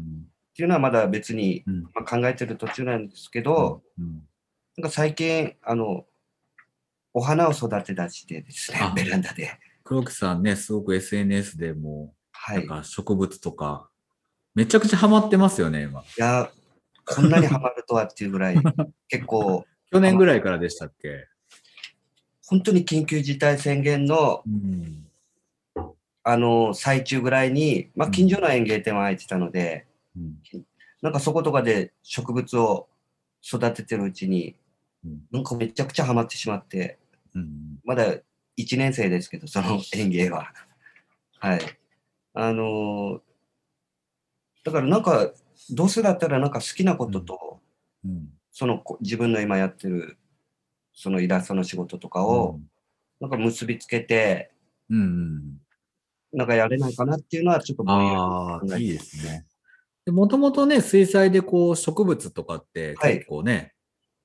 [0.56, 1.84] ていうのはまだ別に、うん。
[1.84, 4.24] まあ、考えてる途中なんですけど、うん、
[4.78, 6.06] なんか最近、あの、
[7.14, 9.52] お花を育て出してですねあ、ベランダで。
[9.88, 12.66] 黒木さんね、すごく SNS でも、はい。
[12.66, 13.90] いなんか植物とか、
[14.54, 16.04] めちゃくちゃハマってますよね、今。
[16.18, 16.52] や、
[17.06, 18.58] こんなにハマるとはっていうぐらい、
[19.08, 21.26] 結構、去年ぐらいからでしたっけ？
[22.46, 25.08] 本当に緊急事態宣言の、うん。
[26.24, 30.36] あの、最中ぐらいに、まあ、うん近所の園芸店は空いてたので、うん。
[31.02, 32.90] なんかそことかで植物を
[33.42, 34.58] 育ててるうちに、
[35.06, 37.00] うんなんかめちゃくちゃハマってしまって、
[37.34, 37.80] うん。
[37.86, 38.18] まだ
[38.58, 40.52] 1年生ですけど、その園芸は。
[41.40, 41.62] はい。
[42.34, 43.22] あのー
[44.64, 45.32] だからなんか、
[45.70, 47.62] どうせだったらなんか好きなことと、
[48.04, 48.28] うん。
[48.52, 50.18] そのこ自分の今やってる、
[50.94, 52.60] そのイラストの仕事とかを、
[53.22, 54.52] なんか結びつけて、
[54.90, 55.00] うん。
[55.00, 55.58] うん。
[56.34, 59.46] なんかやれないかなっていうのはちょっとぼんやりああ、いいですね。
[60.08, 63.74] もともとね、水彩でこう植物とかってはい結構ね、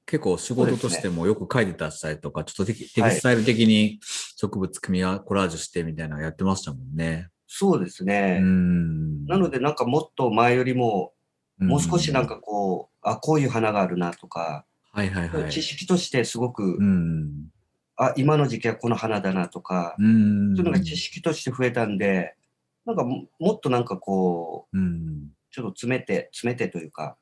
[0.07, 4.01] 結構仕事としてもよく書いてたりとか、ちょっとテキスタイル的に
[4.37, 7.29] 植物組み合わコラージュしてみたいなのやってましたもんね。
[7.47, 8.39] そうですね。
[8.41, 9.27] うん。
[9.27, 11.13] なのでなんかもっと前よりも、
[11.59, 15.51] もう少しなんか、こう、あ、こういう花があるなとか、はいはいはい。
[15.51, 17.51] 知識としてすごく、うん。
[17.97, 20.57] あ、今の時期はこの花だなとか、うん。
[20.57, 22.35] そういうのが知識として増えたんで、
[22.85, 25.29] なんかももっとなんかこう、うん。
[25.51, 27.17] ちょっと詰めて、詰めてというか、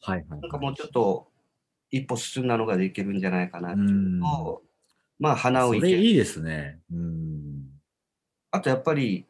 [0.00, 0.40] はいはいはい。
[0.40, 1.28] なんかもうちょっと
[1.90, 4.20] 一歩進んだのができるんじゃないかなっていううん
[5.20, 6.78] まあ花をいて、それいいですね。
[6.92, 7.64] うん。
[8.52, 9.26] あとやっぱり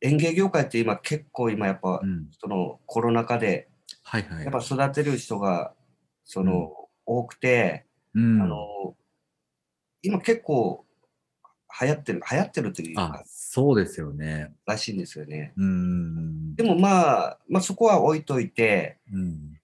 [0.00, 2.28] 園芸業界って今結構今やっぱうん。
[2.38, 3.68] そのコロナ禍で
[4.02, 4.44] はいはい。
[4.44, 5.72] やっぱ育てる人が
[6.24, 8.94] その多くて、うん、あの、
[10.02, 10.84] 今結構
[11.80, 14.52] 流行ってる、流行ってるというあか、、そうですよね。
[14.66, 15.52] らしいんですよね。
[15.56, 16.54] うん。
[16.54, 19.58] でもまあ、まあそこは置いといて、うん。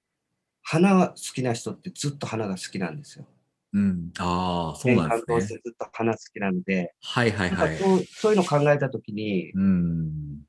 [0.62, 3.26] 花が好きな人ってずっと花が好きなんですよ。
[3.72, 4.12] うん。
[4.18, 5.40] ああ、そうなんですね。
[5.40, 7.78] 通してずっと花好きなので、はいはいはい。
[7.78, 10.42] そうそういうのを考えたときに、うん。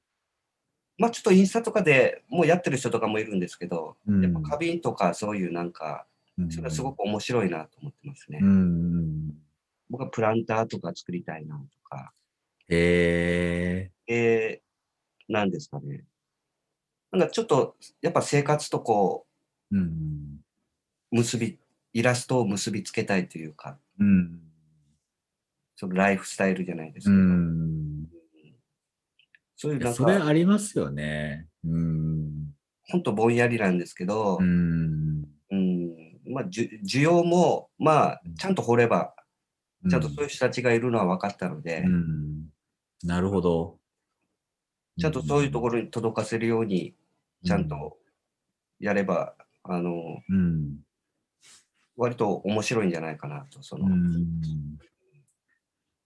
[0.97, 6.05] まあちょっとインスタとかでもうやってる人とかもいるんですけど、うんやっぱ花瓶とかそういうなんか、
[6.37, 8.39] うんそれはすごく面白いなと思ってますね。
[8.41, 9.33] うん。
[9.89, 12.11] 僕はプランターとか作りたいなとか、
[12.69, 14.13] へえ。
[14.13, 16.05] えー、なんですかね。
[17.11, 19.32] なんかちょっと、やっぱ生活とこう
[19.77, 20.39] ん。
[21.11, 21.59] う、結び、
[21.93, 24.39] イラストを結びつけたいというか、うん。
[25.75, 28.07] そのライフスタイルじゃないですうけど、ん。
[29.55, 31.47] そういうなんいやそれか、ありますよね。
[31.63, 32.53] うん。
[32.89, 35.25] ほんとぼんやりなんですけどう、ん。
[35.51, 35.93] うん、
[36.25, 39.13] まあ、需要も、まあ、ちゃんと掘れば
[39.89, 42.45] ちゃんとそういう人たちがいるのは分かったので、うん。
[43.03, 43.79] なるほど。
[44.97, 46.95] ちゃんとそういうところ、ろに届かせるように、
[47.45, 47.97] ちゃんと
[48.79, 49.93] やれば、あの、
[50.29, 50.77] うん。
[51.95, 54.41] 割と面白いんじゃないかなと、その、うん。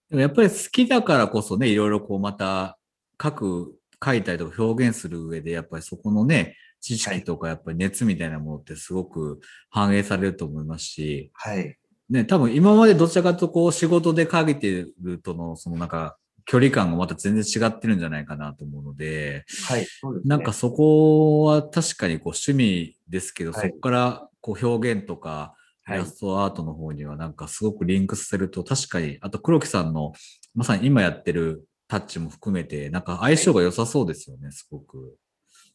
[0.10, 2.78] でもやっぱり好きだからこそね、いろいろこうまた
[3.22, 9.40] 書く、書いたりとか表現する上で、やっぱりそこのね、知識とかやっぱり熱みたいなものってすごく
[9.70, 11.76] 反映されると思いますし、はい、
[12.10, 20.30] ね、多分今までどちらかとこう仕事で書いてるとの、そのなんか距離感がまた全然違ってるんじゃないかなと思うので、はい、そうですね。
[20.30, 25.54] なんかそこは確かにこう趣味ですけど、はいそこからこう表現とか、
[25.88, 30.14] イはいラストアートの方にはなんかすごくリンクさせると確かに、あと黒木さんの
[30.56, 35.18] まさに今やってるタッチも含めて、なんか相性が良さそうですよね、すごく。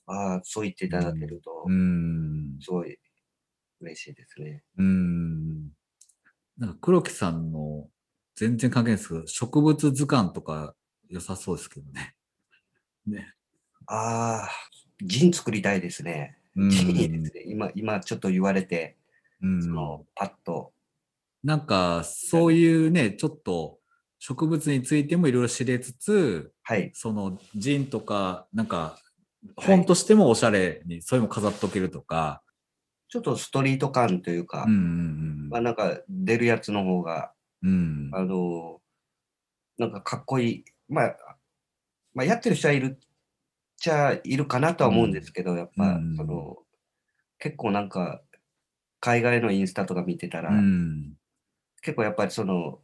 [0.06, 2.56] ああ、そう言っていただけるとう、ん。
[2.60, 2.96] すごい
[3.80, 4.62] 嬉しいですね。
[4.78, 5.68] うん。
[6.58, 7.88] なんか黒木さんの
[8.42, 10.74] 全然関係ないですけど、植物図鑑とか
[11.08, 12.16] 良さそうですけどね。
[13.06, 13.34] ね。
[13.86, 14.50] ああ、
[15.00, 16.38] ジン作りたいですね。
[16.56, 17.44] うんジンいいですね。
[17.46, 18.96] 今、今ちょっと言われて、
[19.40, 20.72] うんそのパッと、
[21.44, 23.78] なんか、そういうね、ちょっと
[24.18, 28.98] 植物についてもいろいろ知れつつ、はい、そのジンとか、なんか、
[29.54, 32.42] 本としてもおしゃれに、そういうの飾っとけるとか、
[33.08, 37.41] ちょっとストリート感というか、うんうんまあなんか出るやつの方が、うん。
[37.62, 38.10] うん。
[38.12, 38.80] あの、
[39.78, 40.64] なんかかっこいい。
[40.88, 41.16] まあ、
[42.14, 43.08] まあ、やってる人はいるっ
[43.78, 46.56] ちゃいるかなとは思うんですけど、やっぱ、うんその、
[47.38, 48.22] 結構なんか、
[49.00, 51.14] 海外のインスタとか見てたら、うん。
[51.82, 52.80] 結構やっぱりその、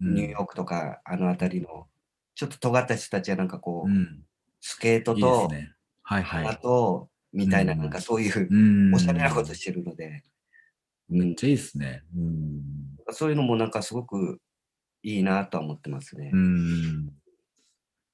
[0.00, 1.86] うんニューヨークとか、あの辺りの、
[2.34, 4.24] ちょっと尖った人たちはなんかこう、うん。
[4.60, 5.74] スケートいいでとす、ね。
[6.02, 6.58] はいは花い。
[6.58, 8.94] と、みたいな、うんなんかそういううん。
[8.94, 10.22] おしゃれなことしてるので、
[11.10, 12.02] うん、めっちゃいいですね。
[12.16, 12.96] うん。
[13.12, 14.40] そういうのもなんかすごく
[15.02, 16.30] いいなとは思ってますね。
[16.32, 17.10] うん。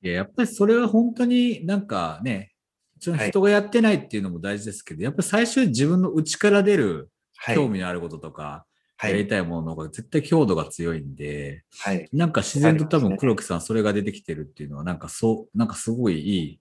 [0.02, 2.52] いや、やっぱりそれは本当になんかね、
[2.98, 7.54] 人がやってないっていうのも大事ですけど、やっぱり最終自分の内から出るはい。
[7.54, 9.10] 興味のあることとか、はい。
[9.12, 12.08] やりたいものの方が絶対強度が強いんで、はい。
[12.12, 16.60] なんか自然と多分黒木さんそれが出てきてるっていうのは、なんかそう、なんかすごいいい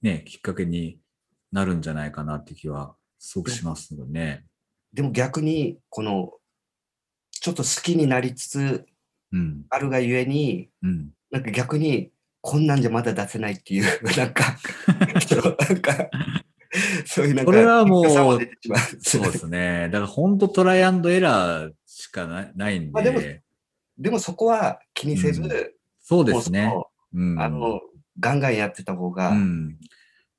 [0.00, 0.98] ね、きっかけに
[1.50, 4.44] なるんじゃないかなって気はすごくしますよね。
[4.92, 6.32] でも逆に、この、
[7.42, 8.86] ちょっと好きになりつつ
[9.32, 9.64] うん。
[9.68, 11.10] あるがゆえに、うん。
[11.32, 13.84] なんか逆に、こんなんじゃまだ出せないっていう、
[14.16, 14.56] なんか、
[15.68, 16.10] なんか、
[17.04, 18.10] そういうなんか、これはもう。
[18.10, 19.88] そうですね。
[19.90, 22.90] だから本当トライアンドエラーしかないないんで。
[22.92, 23.20] まあでも
[23.98, 25.50] でもそこは気にせず、うん
[26.04, 26.68] そうでもすね。
[26.72, 27.34] そうん。
[27.36, 27.80] のあの、
[28.20, 29.78] ガンガンやってた方が、うん。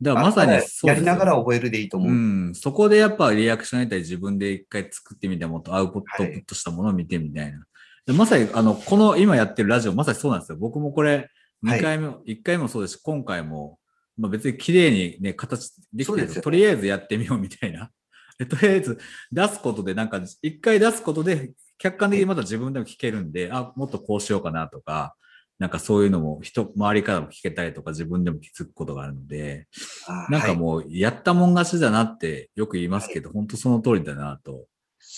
[0.02, 2.12] だからまさにあそうやりながら覚えるでいいと思う。
[2.12, 2.14] う
[2.50, 2.56] ん。
[2.56, 7.66] そこでやっぱリアクションやったり自分で一回作ってみたものとアウトプはいットしたものを見てみたいな。
[8.06, 10.58] でまさに、あの、この今やってるラジオ、まさにそうなんですよ。
[10.58, 11.30] 僕もこれ、はい
[11.64, 13.80] 2回目、1回目もそうですし、今回も、
[14.18, 17.90] まあ別に綺麗にね、形できてるけど、そうですよとりあえずやってみようみたいな。
[18.38, 19.00] でとりあえず
[19.32, 25.16] 出すことで、なんか、一回出すことで、客観的にまた自分でも聞けるんで、あ、もっとこうしようかなとか、
[25.60, 29.68] なんかそういうのも人、周りからも聞けたりとか自分でも気づくことがあるので、
[30.08, 34.68] あなんかはいもう、やったもん勝ちだなってよく言いますけど、本当その通りだなと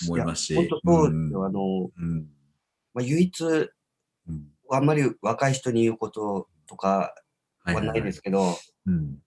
[0.08, 0.56] 思いますし。
[0.56, 1.45] 本当そうですよ。
[1.45, 2.28] あの、うん。
[2.93, 4.48] まあ、唯一、うん。
[4.71, 7.13] あんまり若い人に言うこととか
[7.63, 9.17] ははないですけど、うん。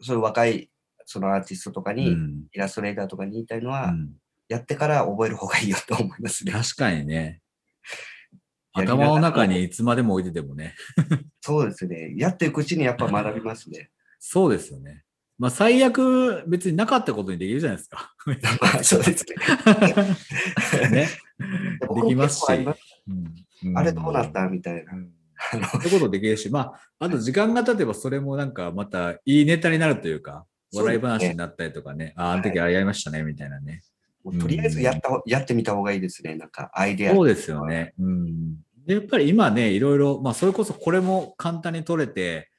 [0.00, 0.70] そういう若い
[1.04, 2.44] そのアーティストとかうに、ん。
[2.52, 4.12] イラストレーターとかに言いたいのは、うん
[4.48, 6.52] やってから覚える方がいいよと思いますね。
[6.52, 7.40] 確かにね。
[8.76, 10.74] 頭の中にいつまでも置いててもね。
[11.40, 12.14] そうですね。
[12.16, 13.90] やっていくうちにやっぱ学びますね。
[14.20, 15.04] そうですよね。
[15.38, 18.14] まあ最悪別になかったことにできるじゃないですか。
[18.60, 20.90] まあそうですね。
[20.90, 21.08] ね。
[21.38, 22.44] できますし
[23.08, 24.92] うんあれどうなったみたいな。
[25.70, 33.82] そういうことできるし、まあ、あと時間が経てばそれもなんかまたいいネタになるというか、笑い話になったりとかね、ああ、あの時あれやりましたね、みたいなね。
[34.40, 36.34] とりあえずやったほ、やってみた方がいいですね。
[36.34, 37.14] なんかアイデア。
[37.14, 37.94] そうですよね。
[37.98, 38.56] うん。
[38.86, 42.50] で、やっぱり今ね、いろいろ、まあ、それこそこれも簡単に撮れて、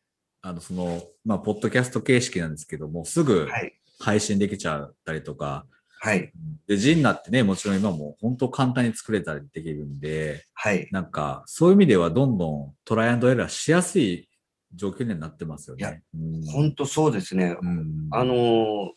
[0.42, 3.74] あの、その、まあ、ポッドキャスト形式なんですけども、すぐはい。
[4.00, 5.66] 配信できちゃったりとか、
[6.00, 6.32] はい。
[6.68, 10.88] で、ジンナってね、もちろん今も本当簡単に作れたりできるんで、はい。
[10.92, 14.30] なんか、そういう意味ではどんどんトライアンドエラーしやすい
[14.76, 16.04] 状況にはなってますよいやね。
[16.14, 17.58] うん本当そうですね。
[17.60, 18.90] うんあのー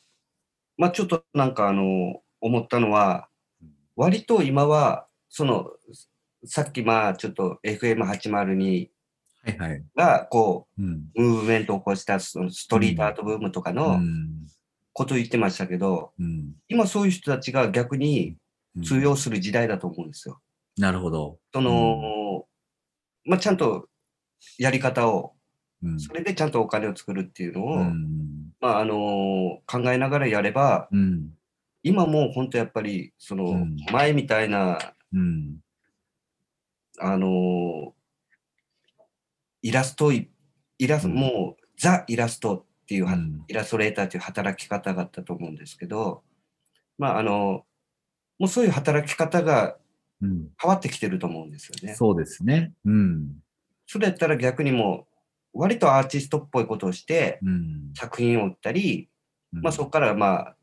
[0.76, 3.28] まあちょっとなんかあのー思ったのは、
[3.96, 5.70] 割と今は、その、
[6.44, 8.88] さっきまあちょっと FM802
[9.42, 9.84] はいはい。
[9.96, 11.10] がこうん。
[11.14, 14.46] う、ムーブメントを起こしたそのストリートアートブームとかうのん。
[14.92, 18.36] ことを言ってましたけど、うん今そういう人たちが逆に
[18.76, 20.40] うん通用する時代だと思うんですよ。
[20.76, 21.38] なるほど。
[21.52, 22.44] その、
[23.24, 23.88] まあ、ちゃんと
[24.58, 25.34] やり方を、
[25.82, 31.30] うんそれでちゃんとお金を作るっていうのを、うんまあ、あの考えながらやれば、うん
[31.82, 34.78] 今もう本当やっぱり、そのうん、前みたいな、
[35.14, 35.56] うん
[37.00, 37.94] あの
[39.62, 40.30] イラストい、
[40.78, 41.14] イラスト、うん。
[41.14, 43.44] もう、ザ・イラストっていうは、うん。
[43.48, 46.22] イラストレーターという働き方があったと思うんですけど、
[46.98, 47.64] まあ、あの、
[48.38, 49.76] もうそういう働き方が
[50.22, 50.48] うん。
[50.60, 51.94] 変わってきてると思うんですよね。
[51.94, 52.74] そうですね。
[52.84, 53.36] うん。
[53.86, 55.06] それやったら逆にも
[55.54, 57.92] う、割とアーティストっぽいことをして、うん。
[57.94, 59.08] 作品を売ったり、
[59.54, 59.62] うん。
[59.62, 60.56] まあそこからまあ、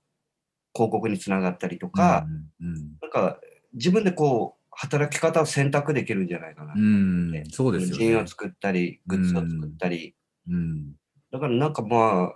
[0.75, 2.27] 広告につながったりとか、
[2.59, 2.67] うん。
[2.67, 2.75] うん。
[3.01, 3.39] なんか
[3.73, 6.73] 自分でこう、働き方を選択できるんじゃないかな。
[6.73, 8.27] うんうんそうですよねジンを。
[8.27, 10.15] 作ったり、グッズを作ったり。
[10.47, 10.93] うん
[11.31, 12.35] だからなんかま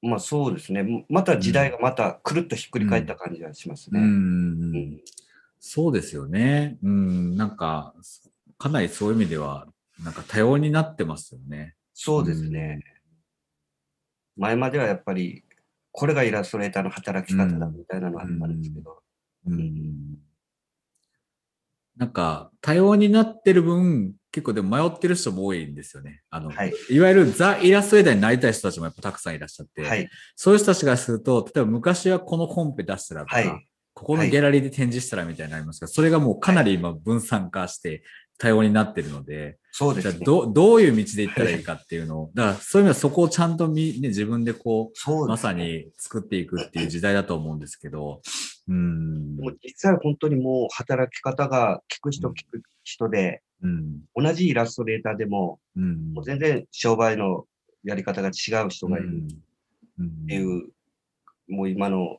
[0.00, 1.04] まあそうですね。
[1.08, 4.00] また時代がまたくるっとひっくり返った感じがしますね。
[4.00, 4.08] うんう
[4.76, 5.00] ん
[5.60, 6.78] そうですよね。
[6.84, 7.92] うん、なんか、
[8.58, 9.66] かなりそういう意味では、
[10.04, 11.74] なんか多様になってますよね。
[11.94, 12.80] そうですね。
[14.36, 15.42] 前まではやっぱり、
[15.90, 19.02] これがイラストレーターの働き方だみたいなのがあったんですけど。
[19.46, 20.18] うん。
[21.96, 26.22] なんか、多様になってる分、結構でも迷ってる人も多いんですよね。
[26.30, 26.72] あの、はい。
[26.90, 30.08] いわゆるザ・イラストレーターになりたい人たちもやっぱたくさんいらっしゃって、はい。
[30.36, 33.68] そういう人たちがすると、例えば昔はこのコンペ出したらとか、はい
[33.98, 38.04] ここのギャラリーで展示したらみたいになりますが、それがもうかなり今分散化して
[38.38, 40.24] 多様になってるので、そうですね。
[40.24, 48.22] どどういう道で行ったらいいかっていうのを、だからそういう意味ではそこをちゃんとみ、ね、自分でこう、そうねまさに作っていくっていう時代だと思うんですけど、
[48.68, 49.36] うん。
[49.36, 54.00] もう実際本当にもう働き方が聞く人うん聞く人で、うん。
[54.14, 56.14] 同じイラストレーターでも、うん。
[56.14, 57.44] もう全然商売の
[57.82, 59.08] やり方が違う人がいる
[59.98, 60.06] うん。
[60.06, 60.68] っていう、
[61.48, 62.18] もう今の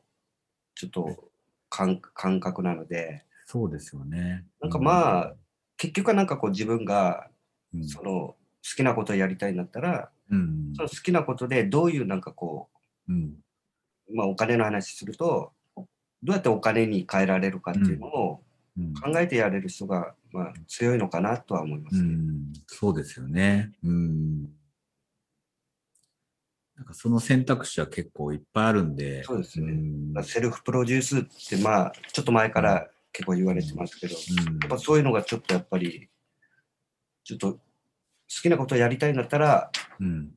[0.76, 1.30] ちょっと
[1.70, 4.46] 感感覚なので、そうですよね。
[4.62, 5.36] なんかまあ、
[5.80, 7.28] 結局はなんかこう自分が
[7.74, 8.36] うん、その好
[8.76, 12.68] きなことをやりたいんだったら、うんその好きなことでどういうなんかこ
[13.08, 13.36] うん。
[14.08, 15.86] う、まあお金の話すると、ど
[16.28, 18.44] うやってお金に変えられるかっていうのを
[18.78, 22.02] うん考えてやれる人が、まあ強いのかなとは思いますね。
[22.02, 23.72] うん、そうですよね。
[23.84, 24.44] うん。
[26.76, 29.24] なんかその選択肢は結構いっぱいあるんで。
[29.26, 36.10] そうですねセルフプロデュースってまあちょっと前から結構言われてますけど、うんやっぱそういうのがちょっとやっぱり、
[37.24, 37.60] ちょっと好
[38.28, 40.32] きなことをやりたいんだったら、うん。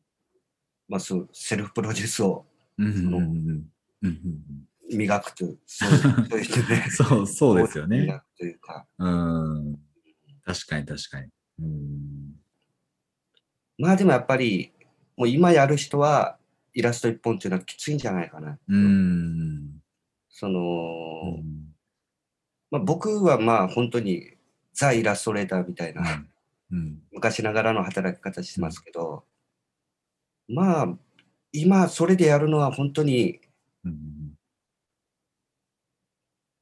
[0.88, 2.44] まあそう、セルフプロデュースを
[4.90, 8.00] 磨くという、そういうそういうね そう、そうですよね。
[8.00, 9.78] 磨くというか、うん。
[10.44, 11.28] 確かに確かに。
[11.60, 12.40] うん。
[13.78, 14.72] まあでもやっぱり、
[15.16, 16.38] もう今やる人は、
[16.74, 18.58] イラスト一本っていうのはきついんじゃないかな。
[18.66, 19.82] うん。
[20.30, 20.60] その、
[21.36, 21.71] うん
[22.72, 24.30] まあ、僕はまあ本当に
[24.72, 26.24] ザ・イラストレーターみたいな、
[26.70, 27.02] うん。
[27.12, 29.24] 昔ながらの働き方してますけど、
[30.48, 30.88] まあ、
[31.52, 33.40] 今それでやるのは本当に、
[33.84, 34.32] うん。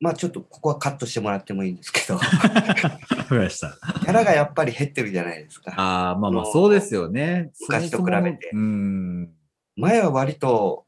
[0.00, 2.18] まあちょっとここはカットしてもらってもいいんですけど。
[2.18, 5.72] キャラがやっぱり減ってるじゃないですか。
[5.76, 7.52] ああ、まあまあ、そうですよね。
[7.68, 8.50] 昔と比べて。
[9.76, 10.86] 前は割と、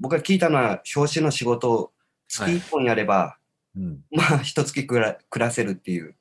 [0.00, 1.92] 僕が聞いたのは、表紙の仕事を
[2.26, 3.38] 月1本やれば、
[3.76, 4.04] うん。
[4.12, 6.16] まあ、一月くら暮らせるっていう。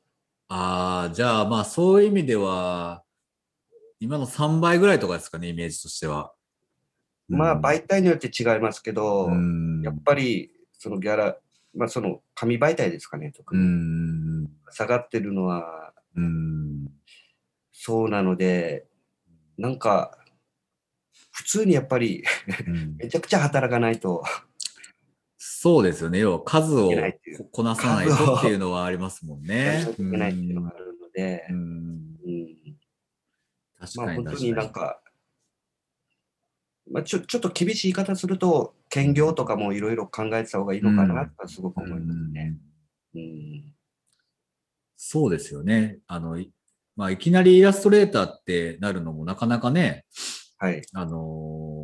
[0.48, 3.04] ああ、じゃあまあそういう意味では、
[4.00, 6.34] 今の3倍ぐらいとかですかね、イメージとしては。
[7.30, 9.82] まあ、媒体によって違いますけど、うん。
[9.82, 11.38] やっぱり、そのギャラ、
[11.74, 13.66] まあ、その紙媒体ですかね、特うに。
[13.66, 14.50] ん。
[14.72, 16.88] 下がってるのは、うん。
[17.72, 18.86] そうなので、
[19.58, 20.18] なんか、
[21.32, 22.24] 普通にやっぱり、
[22.68, 24.24] うん めちゃくちゃ働かないと、
[25.46, 26.20] そうですよね。
[26.20, 29.96] 要は数をここなさないとっていうのはありますもんねない。
[29.96, 31.58] けないっていうのがあるのでう、ん。
[31.58, 32.78] うん
[33.78, 34.50] 確かにまあ本当確かに。
[34.52, 35.02] になんか、
[36.90, 42.56] まあ、ちょちょっと厳しい言い方すると、兼業とかもいろいろ考えてた方がいいのかなとかすごく思いますね。
[43.14, 43.74] うん
[44.96, 46.00] そうですよね。
[46.08, 46.54] あの、い
[46.96, 50.06] まあ、いきなりイラストレーターってなるのもなかなかね、
[50.58, 50.82] はい。
[50.94, 51.83] あのー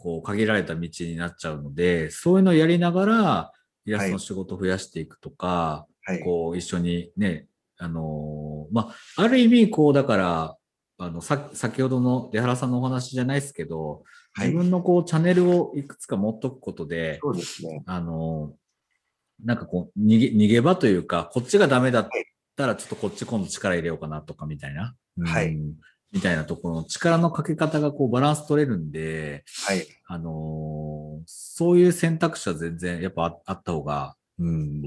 [0.00, 3.52] こう、限られた道になっちゃうので、そういうのをやりながら、
[3.84, 6.20] イラストの仕事を増やしていくとか、はい。
[6.20, 7.46] こう、一緒にね、
[7.78, 10.56] あのーまあ、ある意味、こう、だから、
[10.98, 17.82] あの、さ、先ほどの出原さんのお話じゃないですけど、はい自分のこう、チャンネルをいくつか持っとくことで、そうですね。
[17.86, 18.54] あの、
[19.44, 22.08] なんかこう、逃げ、逃げ場というか、こっちがダメだっ
[22.56, 24.94] たら、ちょっとこっち今度力入れようかなとかみたいな。
[25.18, 25.56] うんはい
[26.12, 29.86] みたいなところの力のかけ方がこうバランス取れるんで、はい。
[30.06, 34.82] あのーそういう選択肢は全然やっぱああった方が、うんうん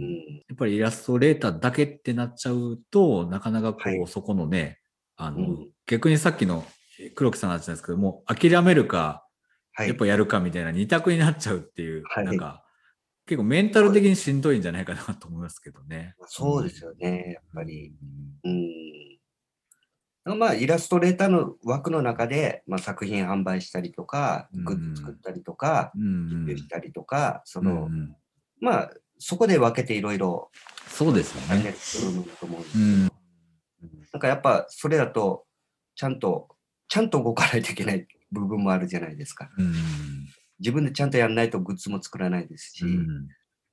[0.48, 4.80] やっぱりイラストレーターだけってなっちゃうと、なかなかこう、はいそこのね、
[5.16, 6.66] あの、うん逆にさっきの
[7.14, 9.28] 黒木さんの話なんですけども、諦めるか、
[9.74, 9.90] はい。
[9.90, 12.64] やっぱやるかみたいな二択になっちゃうっていう、はいなんか、
[13.26, 16.16] 結構メンタル的にしんどいんじゃないかなと思いますけどね。
[16.26, 17.94] そうですよね、やっぱり。
[18.44, 18.72] うんうん。
[20.26, 28.16] まあ、イラストレーターの枠の中で、まあ、作品販売したりとか、うんグッズ作ったりとか、うん実習したりとか、そうんの、うん。
[28.62, 30.50] まあ、そこで分けていろいろ
[30.88, 31.74] そうですよね。
[32.40, 32.74] と思うんです。
[32.74, 33.02] けど、うん。
[33.04, 35.46] なんかやっぱそれだと、
[35.96, 36.56] ちゃんと、
[36.88, 39.50] ちゃんと動かないといけない部分もあるじゃないですか。
[39.58, 39.74] うん
[40.60, 43.28] 自分でちゃんとやらないとグッズも作らないですし、うん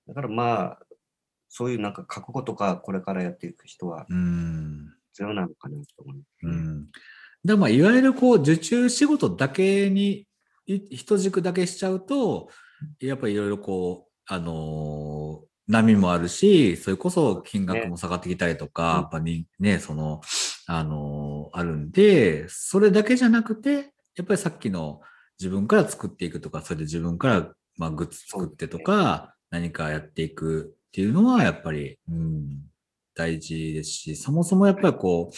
[0.09, 0.79] だからまあ、
[1.49, 6.53] そういうなんか覚悟とか、これからやっていく人はうん必要なのかなと思いますね。
[6.53, 6.87] うん。
[7.45, 10.27] でまあ、いわゆるこう、受注仕事だけに、
[10.67, 12.49] い人軸だけしちゃうと、
[13.01, 20.21] やっぱりいろいろこう、あのー波もあるし、それこそ金額も下がってきたりとか、うんやっぱりね、その、
[20.67, 25.01] あのーあるんで、それだけじゃなくて、やっぱりさっきの
[25.39, 32.70] 自分から作っていくとか、それで自分から、まあ、グッズ作ってとか、何かやっていくっていうのは、やっぱり、うん、
[33.21, 35.31] 大事ですし、そもそもやっぱりこ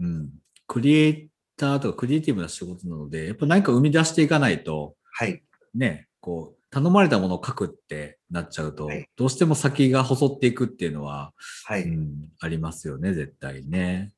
[0.00, 0.30] う、うん、
[0.66, 5.42] クリエイターとかクリエイティブな仕事なので、やっぱ何か生み出していかないと、はい。
[5.72, 11.32] ね、こう、頼まれたものを書くってなっちゃうと、はいどうしても先が細っていくっていうのは、
[11.66, 11.84] はい。
[11.84, 14.12] うん、ありますよね、絶対ね。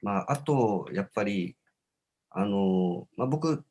[0.00, 1.56] まあ、あと、やっぱり、
[2.30, 3.64] あのまあ、僕、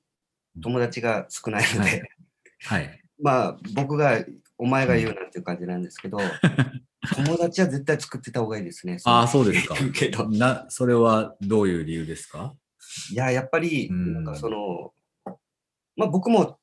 [0.62, 2.02] 友達が少ないので、はい
[2.64, 3.02] はい。
[3.18, 4.26] まあ、僕が、
[4.58, 6.20] お前が言うなんていう感じなんですけど、
[7.16, 8.98] 友達は絶対作ってた方がいいですね。
[9.06, 9.76] ああ、そうですか。
[9.94, 10.30] けど。
[10.30, 12.54] な、それはどういう理由ですか？
[13.12, 14.94] いや、やっぱり、うんなんかその、
[15.96, 16.60] まあ僕も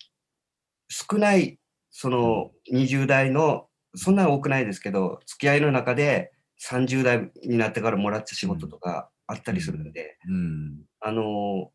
[0.89, 1.59] 少ない、
[1.91, 10.83] その20代の、そんな多くないですけど、付き合いの中で30代になってからもらった仕事とかあったりするので、うん。
[11.01, 11.73] あの、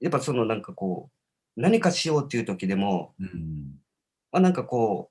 [0.00, 1.10] やっぱそのなんかこ
[1.56, 3.78] う、何かしようっていう時でも、うん。
[4.32, 5.10] まあなんかこ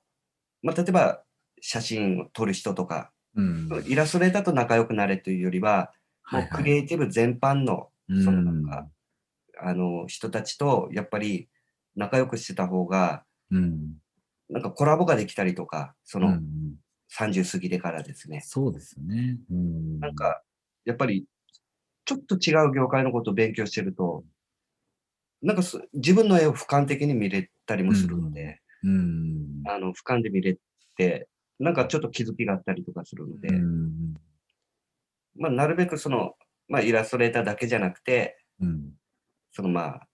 [0.62, 1.22] う、まあ例えば
[1.66, 3.68] 写真を撮る人とか、うん。
[3.86, 5.92] イラストレーターと仲良くなれというよりは、
[6.30, 7.88] もうクリエイティブ全般の、
[8.22, 8.86] そのなんか、
[9.62, 11.48] あの人たちとやっぱり
[11.96, 13.94] 仲良くしてた方が、うん。
[14.50, 16.42] なんかコラボができたりとか、そのうん
[17.16, 18.42] 30過ぎてからですね。
[18.44, 19.38] そうですね。
[19.50, 20.00] うん。
[20.00, 20.42] なんか、
[20.84, 21.24] やっぱり、
[22.04, 24.24] ちょっと違う業界のことを勉強してると、
[25.40, 29.62] なんかす自分の絵を俯瞰的に見れたりもするので、うん。
[29.66, 30.58] あの、俯瞰で見れ
[30.96, 31.28] て、
[31.58, 34.14] なんかちょっと気づきがあったりとかするので、うん。
[35.36, 36.34] まあ、なるべくその、
[36.68, 38.92] まあ、イラストレーターだけじゃなくて、うん。
[39.52, 40.08] そのまあ、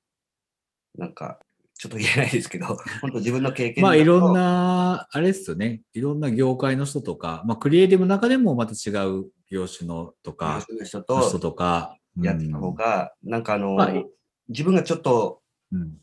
[0.97, 1.39] なんか、
[1.79, 2.67] ちょっと言えないですけど、
[3.01, 5.83] 本当自分の経験まあ、いろんなな、あれですよね。
[5.95, 14.05] いろんな業界の人とか、まあ、クリエイティブの中でもまた違う業種のとか、人人ととか、やってた方が、なんかあの、まあい
[14.49, 15.41] 自分がちょっと
[15.73, 15.97] うん。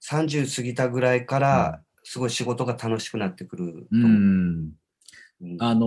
[0.00, 4.10] 30過ぎたぐらいから、すごい仕事が楽しくなってくるとう思う。
[4.10, 4.14] ん。
[4.14, 4.18] う
[4.60, 4.72] ん
[5.58, 5.86] あの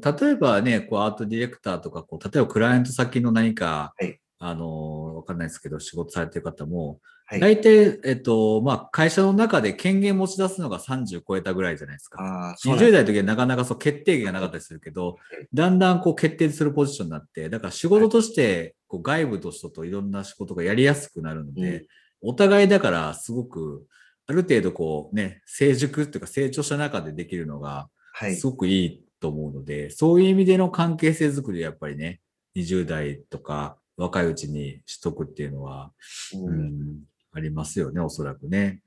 [0.00, 4.18] ー、例えばね、こう、アートディレクターとか、こう、例えばクライアント先の何か、はい。
[4.38, 7.40] あのー、わかんないですけど、仕事されてる方も、はい。
[7.40, 12.22] 大体、えっと、まあ、会社の中で権限持ち出すのが30超えたぐらいじゃないですか。
[12.22, 15.16] ああ、そうなん20です代の時はなかなかそう決定権がなかったりするけど、
[15.54, 21.78] だんだんこう決定するポジションになって、だから仕事としてこう外部の人といろんな仕事がやりやすくなるので、
[22.22, 22.30] うん。
[22.30, 23.86] お互いだからすごく、
[24.26, 28.46] ある程度こうね、成熟っていうか成長した中でできるのがはいす。
[28.46, 32.20] ごくいいと思うので、そういう意味での関係性づくりはやっぱりね、
[32.56, 35.92] 20代とか若いうちにしとくっていうのは、
[36.34, 36.54] ううん
[36.96, 37.02] ん、
[37.32, 38.82] ありますよね、おそらくね。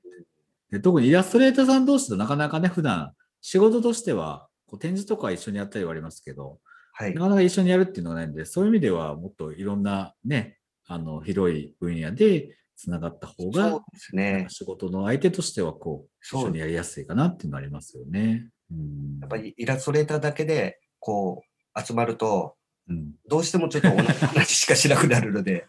[0.70, 6.58] で特にイラストレーターさん同士となかなかね、普段仕事としてはこう展示とかは一緒にやったりはありますけど、
[6.92, 7.22] はいな。
[7.22, 14.46] かなか一緒にやるっていうのがないので、そういう意味ではもっといろんなね、あの、広い分野でつながった方そうが、ですね。
[14.48, 18.48] 仕事の相手としてはこう一緒にやりやすいかなっていうのはありますよね。
[18.70, 19.18] うん。
[19.20, 21.42] やっぱりイラストレーターだけで、こ
[21.76, 22.56] う、集まると、
[22.88, 23.12] うん。
[23.28, 25.62] どうしてもちょっと同じ話しかしなくなるので。
[25.62, 25.66] うん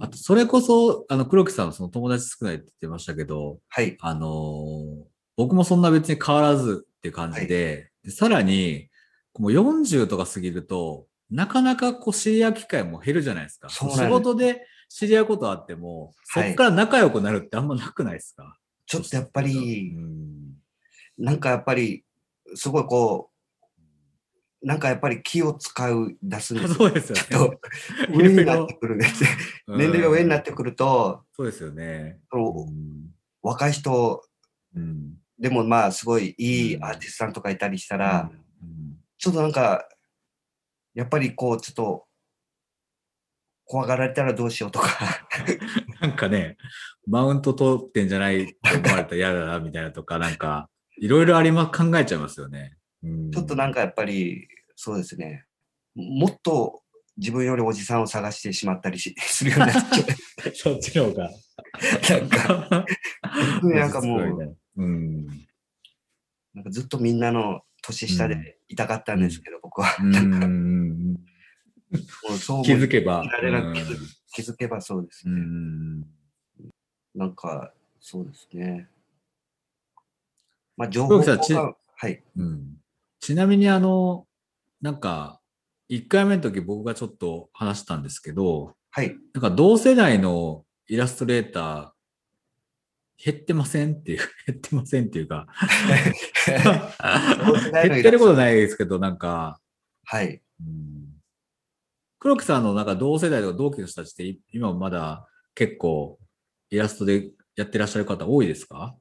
[0.00, 3.96] あと、それこそ、あの、黒木さんはその友達少ないって言ってましたけど、はい。
[4.00, 8.88] あのー僕もそんな別に変わらずっていう感じで、でさらに、
[9.38, 13.68] もう40とか過ぎると、なかなかこう知り合う機会も減るじゃないですか。
[13.68, 20.54] 仕事で知り合うことあっても、そはいこから仲良くなるってあんまなくないですか、ちょっとやっぱうり、ん。
[21.18, 22.04] なんかやっぱり、
[22.54, 23.30] すごいこ
[24.62, 26.74] う、なんかやっぱり気を使う、出すんですよ。
[26.74, 27.58] そうですよちょっね。
[28.08, 29.06] と上になってくるね。
[29.68, 32.20] うん年齢が上になってくると、そうですよね。
[33.42, 34.24] 若い人
[34.74, 35.14] うん。
[35.38, 38.30] でもまあすごいいいアーティストさんとかいたりしたら、
[39.18, 39.86] ちょっとなんか、
[40.94, 42.06] やっぱりこうちょっと
[43.66, 44.88] 怖がられたらどうしようとか。
[46.00, 46.56] なんかね、
[47.06, 52.76] マウント取ってんじゃないって思われたら嫌だなみたいなとか、なんか、いろいろありま、考えちゃいますよね。
[53.02, 55.44] うん、ちょっとなんかやっぱり、そうですね。
[55.94, 56.82] もっと
[57.16, 60.04] 自分よりおじさんを探してしまったりし するようになっちゃ
[60.50, 60.50] う。
[60.54, 61.30] そっちの方が。
[62.10, 62.86] なんか、
[63.62, 65.26] なんかもう、ね、うん。
[66.54, 69.96] なんかずっとみんなの年下でいたかったんですけど、僕は。
[70.00, 73.22] うなんか、うそうも気づけば。
[73.22, 73.96] 気づ
[74.32, 75.40] 気づけばそうですうね。
[75.40, 76.00] ん。
[77.14, 78.88] なんか、そうですね。
[80.76, 82.22] まあ、情報交換はい。
[82.36, 82.76] うん。
[83.20, 84.26] ちなみにあの、
[84.80, 85.40] なんか、
[85.90, 89.16] 1回目の時僕がちょっと話したんですけど、はい。
[89.32, 91.90] なんか同世代のイラストレーター、
[93.24, 95.46] 減ってませんっていう、 減ってませんっていうか、
[97.72, 99.60] 減ってることないですけど、なんか、
[100.04, 100.42] はい。
[100.60, 101.22] うん、
[102.18, 106.18] 黒木さんのなんか同世代とか同期の人たちってい今もまだ結構
[106.70, 108.96] イラストでやってらっしゃる方多いですか？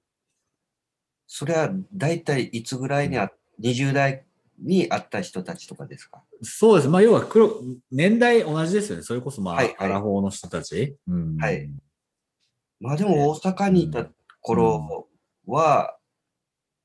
[1.27, 4.23] それは大体いつぐらいにあ、20代
[4.59, 6.21] に会った人たちとかですか？
[6.41, 6.89] そうです。
[6.89, 7.61] まあ要は黒、
[7.91, 9.03] 年代同じですよね。
[9.03, 10.95] それこそまあ、はいはいアラフォーの人たち。
[11.07, 11.69] うん、はい
[12.79, 14.05] まあでも大阪にいた
[14.41, 15.07] 頃
[15.47, 15.97] は、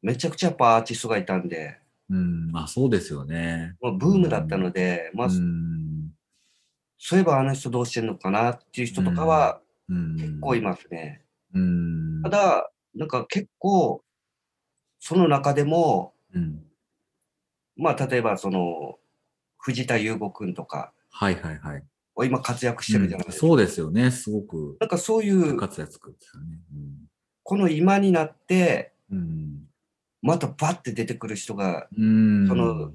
[0.00, 1.78] めちゃくちゃやっぱアーティストがいたんで、
[2.08, 3.74] うん、まあそうですよね。
[3.80, 6.12] まあ、ブームだったので、まあ、うん。
[6.98, 10.14] そういえばあの人どうしてんのかなっていう人とかはうん。
[10.16, 11.22] 結構いますね。
[11.54, 12.22] うん。
[12.22, 14.02] ただ、なんか結構、
[15.00, 16.62] その中でも、うん。
[17.76, 18.98] まあ例えばその、
[19.58, 21.84] 藤田優吾くんとか、はいはいはい。
[22.26, 23.46] 今活躍してるじゃないですか。
[23.46, 24.10] そうですよね。
[24.10, 26.58] すごくなんかそういう、活躍ですよね。
[27.42, 29.68] この今になって、うん。
[30.20, 32.48] またバッて出てくる人が、うん。
[32.48, 32.92] その、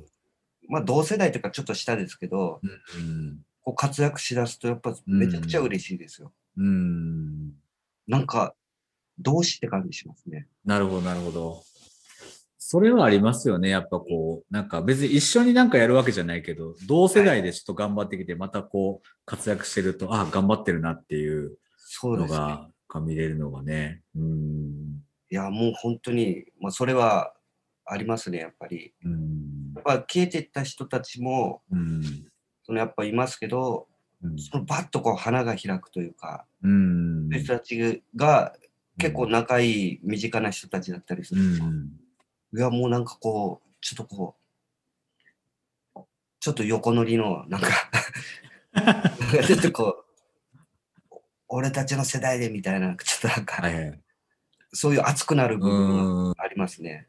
[0.68, 2.68] まあ同世代というかちょっと下ですけど、う
[3.00, 3.40] ん。
[3.62, 6.34] こう活躍しだすとやっぱめちゃくちゃ嬉しいですよ。
[6.58, 7.54] うん。
[8.08, 8.54] なんか、
[9.20, 10.48] 同志って感じしますね。
[10.66, 11.64] なるほど、なるほど。
[12.74, 13.70] それはありますよね。
[13.70, 21.56] やっぱこう、なんか別に一緒になんかやるわけじゃないけど、同世代でちょっと頑張ってきて、またこう、活躍してると、あ、頑張ってるなっていう。
[22.02, 24.02] のが、が見れるのがね。
[24.16, 25.04] うん。
[25.30, 27.36] いや、もう本当に、まあそれは
[27.86, 28.96] ありますね、やっぱり。
[29.06, 32.02] うんやっぱ消えていった人たちも、うん。
[32.64, 33.88] そのやっぱいますけど、
[34.24, 37.30] うんそのバッとこう花が開くというか、うん。
[37.30, 38.56] そういう人たちが
[38.98, 41.90] 結構仲いい身近な人たちだったりすうると、ん。
[42.56, 44.36] いや、もうなんかこう、ちょっとこ
[45.96, 46.02] う、
[46.40, 47.68] ちょっと横乗りの、なんか
[49.48, 50.06] ちょっとこ
[51.12, 51.16] う、
[51.48, 54.00] 俺たちの世代でみたいな、ちょっとなんか、はいはい。
[54.72, 56.34] そういう熱くなる部分がうん。
[56.38, 57.08] ありますね。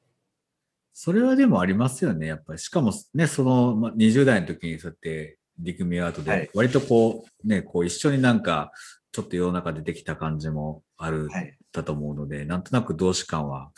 [0.94, 2.58] それはでもありますよね、やっぱり。
[2.58, 8.72] しかもね、その、ま、20代の時にそうやって、リクミアートはいで、割とこう、ね、こう一緒になんか、
[9.12, 11.58] ちょっと世の中でできた感じもある、はい。
[11.72, 13.72] だと思うので、なんとなく同志感は、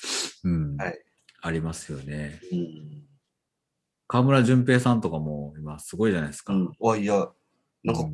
[0.45, 1.06] うん、はい
[1.47, 2.41] ありますよね。
[2.53, 3.03] うん。
[4.09, 6.53] 河村淳平さんとかも今すごいじゃないですか。
[6.53, 7.29] うん、あいや、
[7.85, 8.11] なんかう、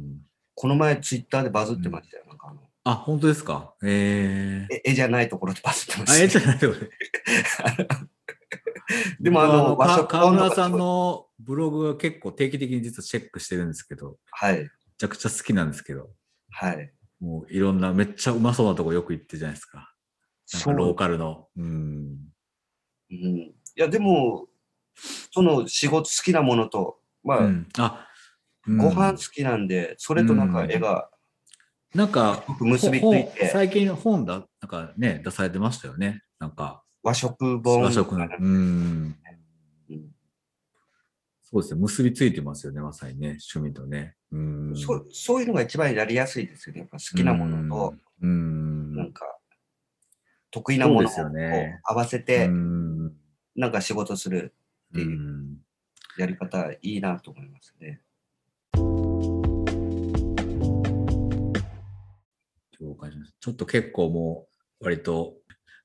[0.54, 2.24] この前ツイッターでバズってましたよ。
[2.28, 3.74] なんかあの、あ、本当ですか？
[3.82, 6.44] えええ絵じゃないところでバズってましたよ。
[6.46, 6.76] ゃないとこ
[9.20, 14.58] でもあの、和か食河村さんのブログは結構定期的に実はチェックしてるんですけど、はい。
[14.58, 14.68] め
[14.98, 16.10] ちゃくちゃ好きなんですけど、
[16.50, 16.92] はい。
[17.20, 19.94] もういろんな、めっちゃうまそうなとこよく行ってるじゃないですか。
[20.52, 21.48] なんかローカルの。
[21.56, 22.31] うん。
[23.12, 23.36] うん。
[23.38, 24.48] いや、でも、
[25.30, 28.08] その仕事好きなものと、まあ、うん、あ、
[28.66, 31.10] うんご飯好きなんで、それとなんか絵が
[31.94, 36.22] なんか、結びついほて、最近本だ、なんかね、出されてましたよね。
[36.38, 38.24] なんか、和食本和食の。
[38.24, 39.16] うん。
[39.90, 40.12] うん
[41.54, 41.80] そうですね。
[41.82, 43.36] 結びついてますよね、まさにね。
[43.52, 44.14] 趣味とね。
[44.30, 44.74] うん。
[44.74, 46.80] そそういうのが一番やりやすいですよね。
[46.80, 48.96] やっぱ好きなものと、うん。
[48.96, 49.26] なんか、
[50.50, 52.91] 得意なものをそうですよね合わせうて、ん。
[53.55, 54.55] なんか仕事する
[54.92, 55.57] っていううん
[56.18, 58.00] やり方いいなと思いますね。
[62.80, 64.46] 了解しましたちょっと結構も
[64.80, 65.34] う、割と、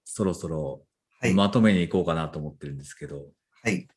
[0.04, 0.84] そろそろ
[1.20, 1.34] はい。
[1.34, 3.28] まとめに行こうかなと思ってるんですけど。
[3.64, 3.88] はい。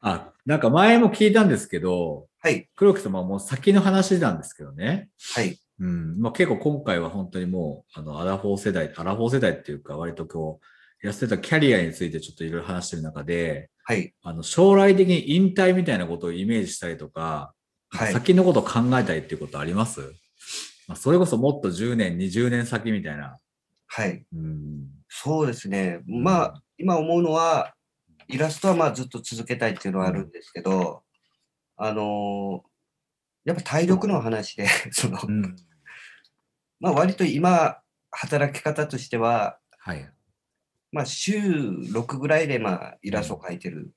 [0.00, 2.68] あ、なんか前も聞いたんですけど、はい。
[2.74, 5.10] 黒木様はもう先の話なんですけどね。
[5.34, 5.58] はい。
[5.78, 6.18] うん。
[6.20, 10.66] まあ結構今回は本当にもう、あの、アラフォー世代、アラフォー世代っていうか、割とこう、
[11.02, 14.12] やってたキャリアについてちょっといろいろ話してる中で、はい。
[14.22, 17.54] あの、将来的に引退みたいなことをイメージしたりとか、
[17.88, 18.12] はい。
[18.12, 20.00] 先のことを考えたりっていうことあります、
[20.86, 23.38] まあ、それこそもっと10年、20年先みたいな、
[23.86, 24.24] はい。
[24.32, 26.00] うん、そうですね。
[26.06, 27.74] まあ、今思うのは、
[28.28, 31.02] イラストはまあずっと続けたいっていうのはあるんですけど、
[31.76, 32.70] あのー
[33.44, 35.56] やっぱ体力の話で、 その、うん。
[36.78, 37.78] まあ割と今、
[38.10, 40.12] 働き方としては、はい。
[40.92, 43.92] まあ週6ぐらいでまあイラストを描いてる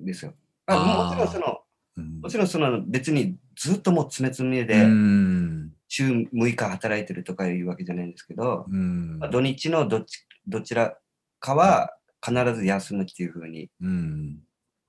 [0.00, 0.34] んですよ。
[0.66, 5.72] あもちろんその、うんもちろんその別にずっともう詰め詰めうでん。
[5.88, 10.96] 週6日働いてるとかいうわけじゃないんですけど、うんまあ、土日のどっちどちら
[11.40, 14.38] かは必ず休むっていうふうに、うん。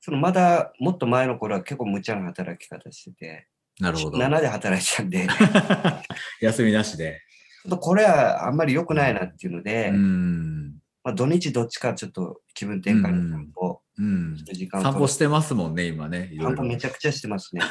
[0.01, 3.47] そのまだもっと前の頃は結構無茶な働き方してて、
[3.79, 4.17] なるほど。
[4.17, 5.27] 7で働いてたんで、
[6.41, 7.21] 休みなしで。
[7.67, 10.78] っとこれはあんまり良くないなっていうので、うん。
[11.03, 16.31] まあ、土日どっちかちょっと気分転換に散歩うん時間を散歩してますもんね、今ね。
[16.39, 17.61] 散歩めちゃくちゃしてますね。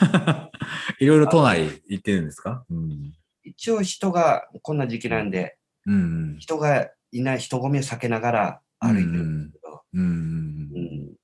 [1.01, 2.65] いろいろ都内行ってるんですか？
[2.71, 3.15] うん。
[3.45, 5.57] 一応人がこんな時期なんで、
[5.87, 6.37] うん。
[6.39, 10.03] 人がいない人混みを避けながら歩いてるんですけど、うん。
[10.03, 11.15] うん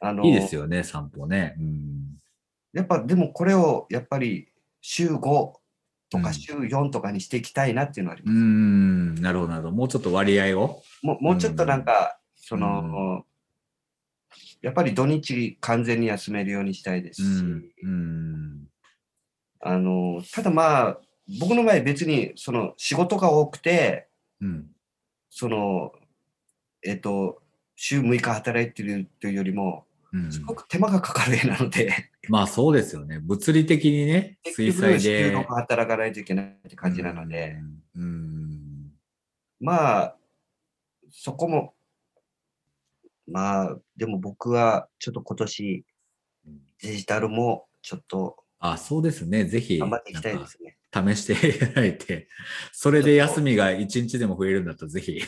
[0.00, 1.54] あのいいですよね、散歩ね。
[1.58, 2.18] うん。
[2.72, 4.48] やっぱでもこれをやっぱり
[4.80, 5.52] 週5
[6.14, 8.38] とうんか週4とかにしていきたいなっていうのはありうます。
[8.38, 9.14] ん。
[9.16, 9.74] なるほど、なるほど。
[9.74, 10.82] もうちょっと割合を？
[11.02, 13.24] もうもうちょっとなんか、その、
[14.62, 17.44] やっぱり土日完全に休めるようにしたいですし。
[19.60, 20.98] あの、ただまあ、
[21.40, 24.08] 僕の場合別にその仕事が多くて、
[24.40, 24.66] うん。
[25.30, 25.92] その、
[26.84, 27.42] えっと、
[27.76, 33.20] 週6日働いてるというよりも、うんすごく手間がかかる絵なので、まあそうですよね。
[33.20, 35.32] 物理的にね、水彩で。
[35.36, 37.56] 6働かないといけないって感じなので、
[37.94, 38.02] うん。
[38.02, 38.92] うん。
[39.60, 40.16] まあ、
[41.10, 41.74] そこも、
[43.26, 45.84] まあ、でも僕はちょっと今年
[46.82, 49.44] デジタルもちょっとあ、そうですね。
[49.44, 50.78] ぜひ、頑張っていきたいですね。
[50.90, 52.28] 試していただいて、
[52.72, 55.20] それで休みが一日でも増えるんだったらぜひ。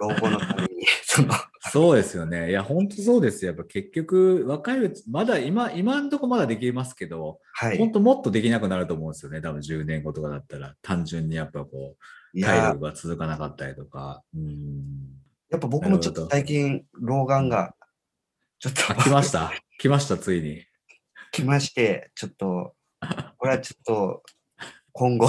[0.00, 0.68] 老後のために、
[1.04, 1.34] その、
[1.72, 2.50] そうですよね。
[2.50, 3.52] いや、本当そうですよ。
[3.52, 7.78] やっぱ結局、若いうち、まだ今、今んとこまだできますけど、はい。
[7.78, 9.40] 本当もっとできなくなると思うんですよね。
[9.40, 11.96] 多分10年後とかだったら、単純にやっぱこ
[12.34, 14.22] う、体力、が続かなかったりとか。
[14.34, 15.18] うん。
[15.50, 17.74] やっぱ僕もちょっと最近、老眼が、
[18.58, 19.52] ちょっとあ、来ました？
[19.78, 20.64] 来ました、ついに。
[21.32, 22.74] 来まして、ちょっと、
[23.38, 24.22] これはちょっと、
[24.92, 25.28] 今後、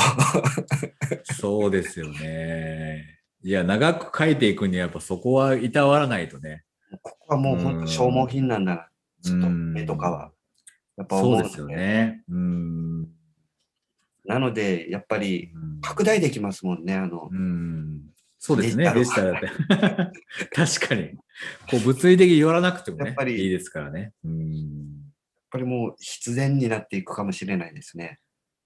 [1.40, 3.19] そうですよね。
[3.44, 6.64] いや、長く書いていくには、やっぱそこはいたわらないとね。
[7.02, 8.90] ここはもう本当消耗品なんだな、
[9.24, 10.32] ちょっとうん目とかは。
[10.98, 12.24] やっぱ思うのそうですよね。
[12.30, 13.02] うん。
[14.26, 18.02] なので、やっぱりうん拡大できますもんね、あのう、ん。
[18.38, 20.48] そうですね、デデジタルジタルって。
[20.52, 21.12] 確かに。
[21.70, 24.14] こう、物理的に寄らなくてもねやっぱ、りいいですからね。
[24.26, 24.50] うん。
[24.50, 28.20] やっぱりもう必然になっていくかもしれないですね。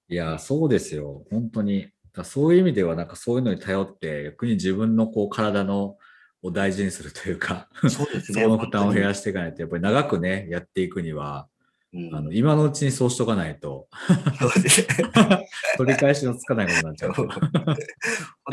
[0.09, 1.23] いや、そうですよ。
[1.29, 1.89] 本当に。
[2.15, 5.97] だそういう意味では、なんかそういうのに頼って、逆に自分のこう体の
[6.43, 8.43] を大事にするというか、そうですね。
[8.43, 11.47] そこの負担を減しらしていかないと、やっぱり長くね、やっていくには、
[11.93, 13.87] うんあの今のうちにそうしとかないと。
[15.77, 17.13] 取り返しのつかないことになっちゃう。
[17.13, 17.29] 本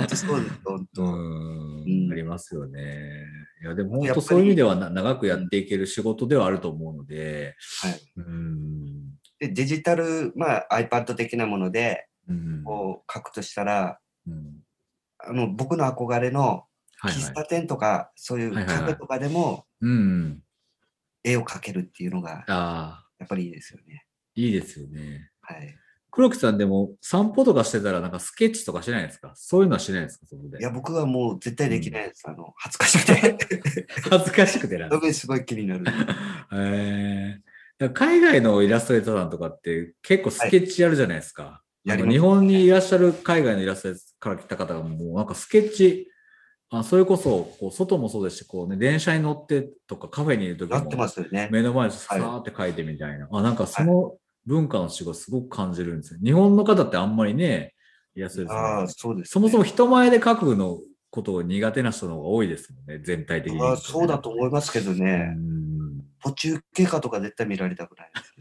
[0.07, 1.05] 当そうです、本う当。
[1.05, 3.25] んうんありますよね。
[3.63, 8.01] いや、でも本当そういう意味ではな長くやっていける仕事ではあると思うので、はい。
[8.17, 9.15] うん。
[9.39, 12.65] で、デジタル、まあ iPad 的なもので、うん。
[12.65, 14.63] こう書くとしたら、うん
[15.19, 16.65] あの、僕の憧れの。
[17.03, 20.43] 喫茶店とか、そういうはいはいはいカフェとかでもうん。
[21.25, 22.45] 絵を描けるっていうのが、
[23.19, 24.05] やっぱりいいですよね。
[24.35, 25.31] いいですよね。
[25.43, 25.75] はい。
[26.11, 29.33] 黒木さんでも散歩とかしてたらなんかスケッチとかしないですか？
[29.35, 30.27] そういうのはしないですか？
[30.27, 30.63] そこでい。
[30.63, 32.23] や、僕はもう絶対できないです。
[32.27, 33.87] あの、恥ずかしくて。
[34.11, 34.91] 恥ずかしくてな。
[35.13, 35.85] すごい気になる。
[36.53, 37.51] えー
[37.95, 41.43] 海外のイラストレーターさんとかって結構スケッチやるじゃないですか。
[41.43, 46.09] やりますあの日本にいらっしゃる海外のイラストレーターから来た方がもうなんかスケッチ、
[46.69, 51.49] あそれこそこう外もそうですし、こうね、電車に乗ってとかカフェにいる時なってまもすよね。
[51.51, 53.29] 目の前でさーって書いてみたいな。
[53.33, 54.17] あ、なんかその
[54.47, 56.21] 文化の違いすごく感じるんですよ。
[56.23, 57.75] 日本の方ってあんまりね、
[58.15, 59.31] イラストレーターあそうです、ね。
[59.33, 60.79] そもそも人前で書くの
[61.11, 63.63] ことを苦手な人の方が多いですもんね、全体的に。
[63.63, 65.35] ああそうだと思いますけどね。
[65.37, 65.61] うん
[66.23, 68.35] 途中経過とか絶対見られたくないです。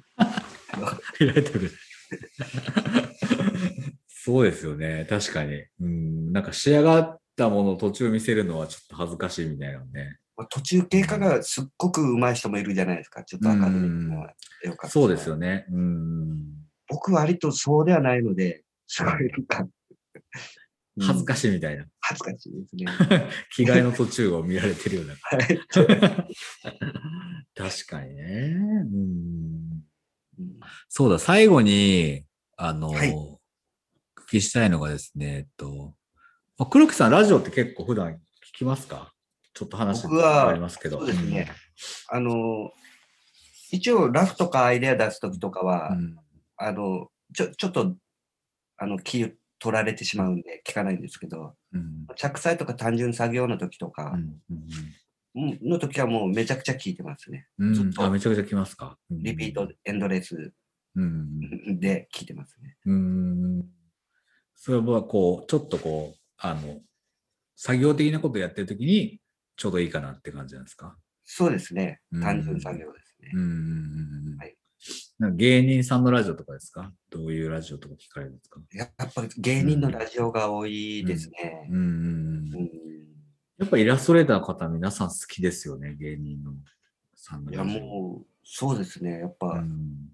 [1.18, 1.72] 開いてくる。
[4.08, 5.06] そうですよね。
[5.10, 5.64] 確かに。
[5.82, 6.32] うん。
[6.34, 10.18] なんか仕上がったものを途中見せるのはちょっと恥ずかしいみたいなのね。
[10.36, 13.24] まあ途中経過がすっごく上手い人もいるじゃないですか。
[13.24, 14.34] ちょっとアカデミックな
[14.64, 15.66] 絵を描く人そうですよね。
[15.72, 16.60] うん。
[16.88, 19.68] 僕割とそうではないので、すごいなんか、
[21.00, 21.42] 恥ずかしい。
[21.42, 21.86] しいみたいな。
[22.02, 22.86] 恥ずかしいですね。
[23.56, 25.16] 着替えの途中を見られてるような。
[25.22, 25.60] はい。
[27.56, 28.56] 確かにね。
[28.92, 29.69] うん。
[30.40, 32.24] うんそうだ、最後に、
[32.58, 33.40] あの、はいお
[34.28, 35.94] 聞きしたいのがですね、えっと、
[36.58, 38.20] まあ黒木さん、ラジオって結構普段
[38.60, 39.14] きますか？
[39.54, 41.00] ちょっと話僕はありますけど。
[41.00, 41.48] そうですね。
[42.10, 42.72] あの、
[43.72, 46.18] 一応ラフとかアイデア出すときとかは、うん。
[46.58, 47.96] あの、ちょ、ちょっと、
[48.78, 52.08] あの、気取られてしまうんで聞かないんですけど、うん。
[52.16, 54.14] 着彩とか単純作業の時とうかん。
[54.16, 54.22] うん
[54.52, 54.68] うん
[55.62, 57.48] の時はもうめちゃくちゃ聞いてますね。
[57.58, 58.98] うんずっとあ、めちゃくちゃきますか。
[59.10, 60.54] うんリピート、エンドレス
[60.96, 61.80] うん。
[61.80, 62.78] で聞いてますね。
[62.86, 63.64] うん。
[64.56, 66.82] それはこう、ちょっとこう、あの、
[67.56, 69.20] 作業的なことやってるときに、
[69.56, 70.98] ちょうどいいかなって感じなんですか？
[71.24, 72.22] そうですねうん。
[72.22, 73.32] 単純作業ですね。
[73.34, 74.38] うん。
[74.40, 74.56] はい
[75.20, 76.94] なんか芸人さんのラジオとかですか？
[77.10, 78.62] どういうラジオとか聞かれるんですか？
[78.72, 81.68] やっぱり芸人のラジオが多いですね。
[81.70, 82.70] うんうんうんうん
[83.60, 86.54] やっぱイラストレーターの方皆さん好きですよね、芸人の
[87.14, 87.64] さんのいや。
[87.64, 89.20] もう、そうですね。
[89.20, 90.14] やっうぱ、ん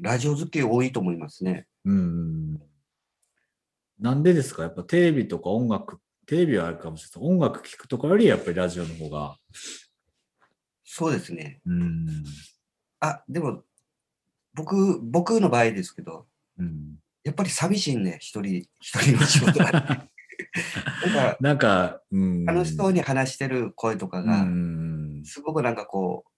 [0.00, 1.66] ラジオ好き多いと思いますね。
[1.84, 2.62] うん。
[3.98, 4.62] なんでですか？
[4.62, 7.30] やっぱテレビとか音楽、テレビはあるかもしれない。
[7.30, 9.36] 音楽聞くとかよりやっぱりラジオの方が。
[10.84, 11.60] そうですね。
[11.66, 12.06] うん。
[13.00, 13.64] あ、でも、
[14.54, 16.26] 僕、僕の場合ですけど、
[16.58, 20.06] うん、やっぱり寂しいね、一人、一人の仕事が。
[21.04, 22.44] なんか、 なんか、うん。
[22.44, 25.22] 楽しそうに話してる声とかうが、ん。
[25.24, 26.30] すごくなんかこう、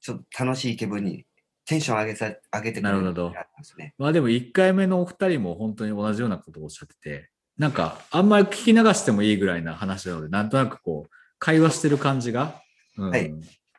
[0.00, 1.26] ちょっと楽しい気分に、
[1.66, 3.94] テンション上げさ上げてくれなるほどますね。
[3.96, 12.60] まあでも1回目のお二人も本当に同じようなことをおっしゃってて、なんかあんまり聞き流してもいいぐらいな話なので、なんとなくこう、会話してる感じが、
[12.98, 13.34] うん、はい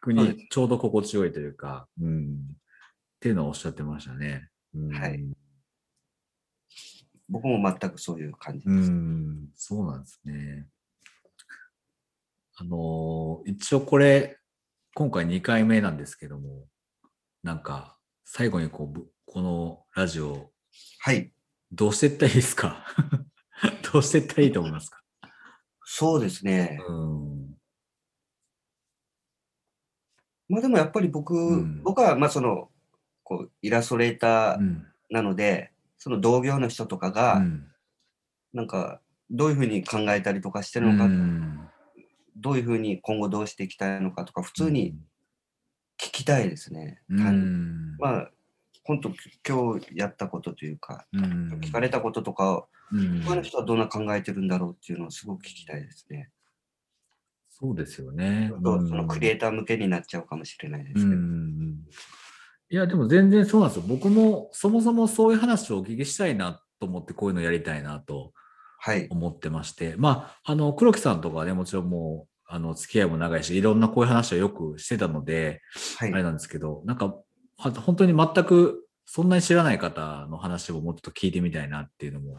[0.07, 4.49] にちょうど心地よいというか、うん、っていうのをおっしゃってましたね。
[4.75, 5.23] うん、はい
[7.30, 8.91] 僕も全くそういう感じうです。
[8.91, 10.67] ん、そうなんですね。
[12.57, 14.38] あのー一応これ、
[14.93, 16.65] 今回2回目なんですけども、
[17.43, 20.51] なんか、最後にこうぶ、このラジオ、
[20.99, 21.32] はい。
[21.71, 22.86] どうしていったらいいですか？
[23.91, 25.01] どうしていったらいいと思いますか？
[25.84, 26.80] そうですね。
[26.88, 27.57] うん。
[30.47, 32.69] まあでもやっぱり僕、ん僕はまあその、
[33.23, 34.88] こう、イラストレーターうん。
[35.09, 37.71] なので、その同業の人とかうが、ん。
[38.53, 41.69] なんか、どういうふうに考えたりとかしてるのか、うん
[42.37, 44.97] どういうふうに今後どうしていきたいのかとか、普通に
[45.97, 47.01] 聞きたいですね。
[47.09, 48.31] うん、単まあ、
[48.83, 49.09] 本当
[49.47, 56.29] 今日やったことというか、うん聞かれたこととかを、うん他の人はどんな考えてるんだろうっていうのをすごく聞きたいですね。
[57.49, 58.51] そうですよね。
[58.51, 61.21] そのクリエーイター向けになっちゃうかもしれないですうけど。
[62.72, 62.74] ん。
[62.74, 63.84] いや、でも全然そうなんですよ。
[63.88, 68.34] 僕もそもそもそういう話をお聞きしたいなと思って、こういうのやりたいなと
[68.80, 69.07] はい。
[69.09, 75.61] 思ってまして、まあ、あの、黒木さんとかはね、もちろんもう、あの、付き合いも長いし、いろんなこういう話をよくしてたので、
[75.97, 76.24] はいあれ。
[76.24, 77.16] なんですけど、なんか、
[77.57, 82.38] あ本当に全くそんなに知らない方の話をもっと聞いてみたいなっていうのも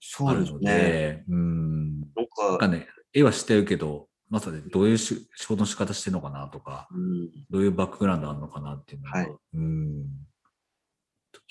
[0.00, 1.24] そうですあるので、ね。
[1.28, 2.00] うん。
[2.00, 10.06] なんなんか、かね、絵は知ってるけど、まさにどういうし仕事の仕方してるのかなとか、うん、どういうバックグラウンドあるのかなっていうのが、はいうん。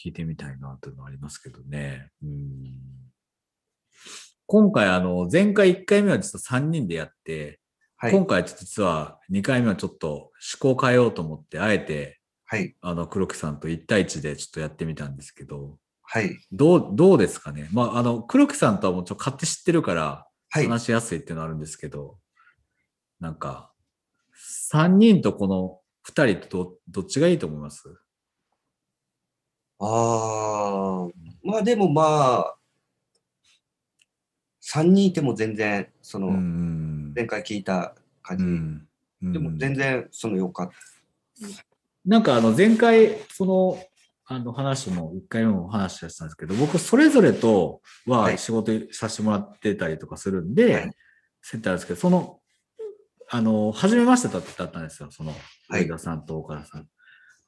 [0.03, 2.09] 聞いてみたいなというのはありますけどね。
[2.23, 2.73] うん。
[4.47, 7.59] 今回、あの、前回1回目は実は3人でやって、
[7.97, 8.11] はい。
[8.11, 12.75] 今回実は2回目はちょっと思考を変えようと思って、あえて、はい。
[12.81, 16.35] あの、黒木さんと1対1でちょっとやってみたんですけど、はい。
[16.51, 17.69] どう、どうですかね？
[17.71, 20.67] まあ、あの、黒木さんとはもうちょっと勝手知ってるから、はい。
[20.67, 22.17] 話しやすいっていうのはあるんですけど、
[23.21, 23.71] なんか、
[24.73, 25.79] 3人とこの
[26.11, 27.83] 2人とどどっちがいいと思います？
[29.79, 31.07] ああ、
[31.43, 32.03] まあでもま
[32.39, 32.55] あ、
[34.63, 37.13] 3人いても全然、その、うん。
[37.15, 38.37] 前回聞いた感
[39.21, 40.73] じ、でも全然、その良かった。
[42.03, 43.79] なんかあの前回、その、
[44.25, 48.37] あの話も、1回目も話したんですけど、僕それぞれとははい。
[48.39, 50.91] 仕事させてもらってたりとかするんで、はい。
[51.41, 52.40] 接待あるんですけど、その、
[53.33, 55.31] あの、初めましてだったんですよ、その、
[55.69, 56.81] はい上田さんと岡田さん。
[56.81, 56.89] だか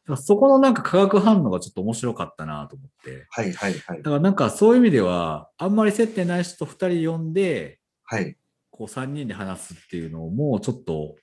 [0.08, 3.26] らそこのなんか化学反応がちょっと面白かったなと思って。
[3.30, 4.04] はいはいはいだ。
[4.04, 8.38] からなんかそういう意味では、あんまり接点ない人2人呼んで、はい。
[8.72, 11.16] こう3人で話すっていうのもちょっと、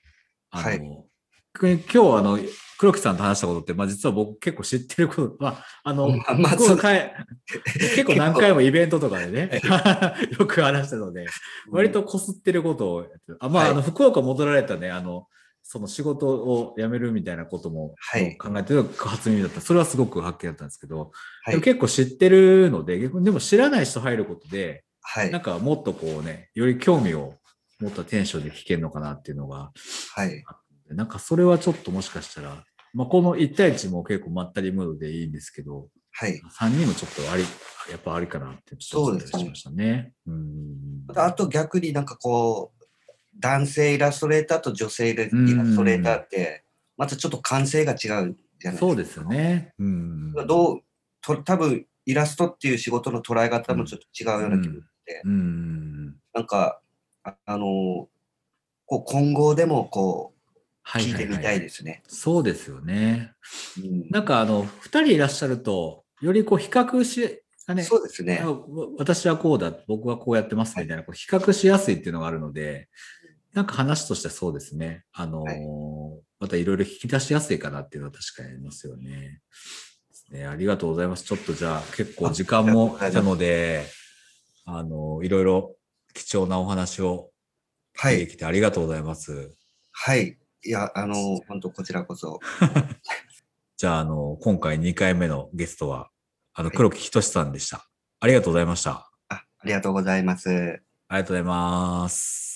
[0.50, 1.09] あの、はいく
[1.58, 2.38] 今日あの、
[2.78, 9.60] 黒木さんと話したことって、まあ実は僕結構知ってること、まあ、あの、まあまあ 結構何回もイベントとかでね、
[10.38, 11.26] よく話したので、
[11.70, 13.72] 割とこすってることをやってるあ、まあ、はい。
[13.72, 15.26] あの、福岡戻られたね、あの、
[15.62, 18.38] その仕事を辞めるみたいなこともはい。
[18.38, 19.60] 考えてる初耳だった。
[19.60, 21.12] それはすごく発見だったんですけど、
[21.44, 21.60] はい。
[21.60, 25.30] 結構知ってるので、逆にでも知らない人入ることで、はい。
[25.30, 27.34] なんかもっとこうね、より興味を
[27.78, 29.70] 持ったテンションで聞けるのかなっていうのが、
[30.14, 30.42] はい。
[30.94, 36.40] なんかそれはちょっともしかしたら、まあ、この1対1も結構まったりムードでいいんですけど、はい。
[36.60, 37.44] 3人もちょっとあり、
[37.90, 40.12] やっぱありかなってちょっと思ったりしましたね。
[40.26, 41.04] うん。
[41.14, 42.86] あと逆になんかこう、
[43.38, 46.64] 男性イラストレーターと女性イラストレーターって、
[46.96, 48.36] またちょっと感性が違うじゃないで
[48.70, 48.78] すか。
[48.78, 49.72] そうですよね。
[49.78, 50.32] うん。
[50.46, 50.80] どう、
[51.22, 56.06] と多分イラストっていう仕事の捉え方もちょっと違うような気がして、うん。
[56.34, 56.80] なんか、
[57.22, 58.06] ああのー
[58.90, 60.39] こう今後でもこう、
[60.82, 61.60] はいはいい、聞てみたはいい。
[61.60, 62.02] ですね。
[62.08, 63.32] そうですよね。
[63.78, 68.42] うんなんかあの、二人いらっしゃると、よりこう比較し、がね、そうですね
[68.98, 72.88] 私はこうだ、僕はこうやってますみたいな、こう比較しやすいっていうのがあるので、
[73.52, 75.04] なんか話としてはそうですね。
[75.12, 75.60] あのーはい
[76.40, 79.10] またいろいろ引き出しやすいかなっていうのは確かにありますよね。
[79.10, 81.24] ですねありがとうございます。
[81.24, 83.84] ちょっとじゃあ結構時間も来たので、
[84.64, 85.76] あのーいろいろ
[86.14, 87.28] 貴重なお話を
[87.94, 88.16] はい。
[88.20, 89.54] できてありがとうございます。
[89.92, 90.28] はい。
[90.28, 92.38] いや、あのー本当こちらこそ。
[93.76, 96.10] じゃあ、あの、今回2回目のゲストは、
[96.52, 97.88] あの、はい黒木仁さんでした。
[98.20, 99.10] ありがとうございました。
[99.28, 100.50] あありがとうございます。
[101.08, 102.49] ありがとうございます。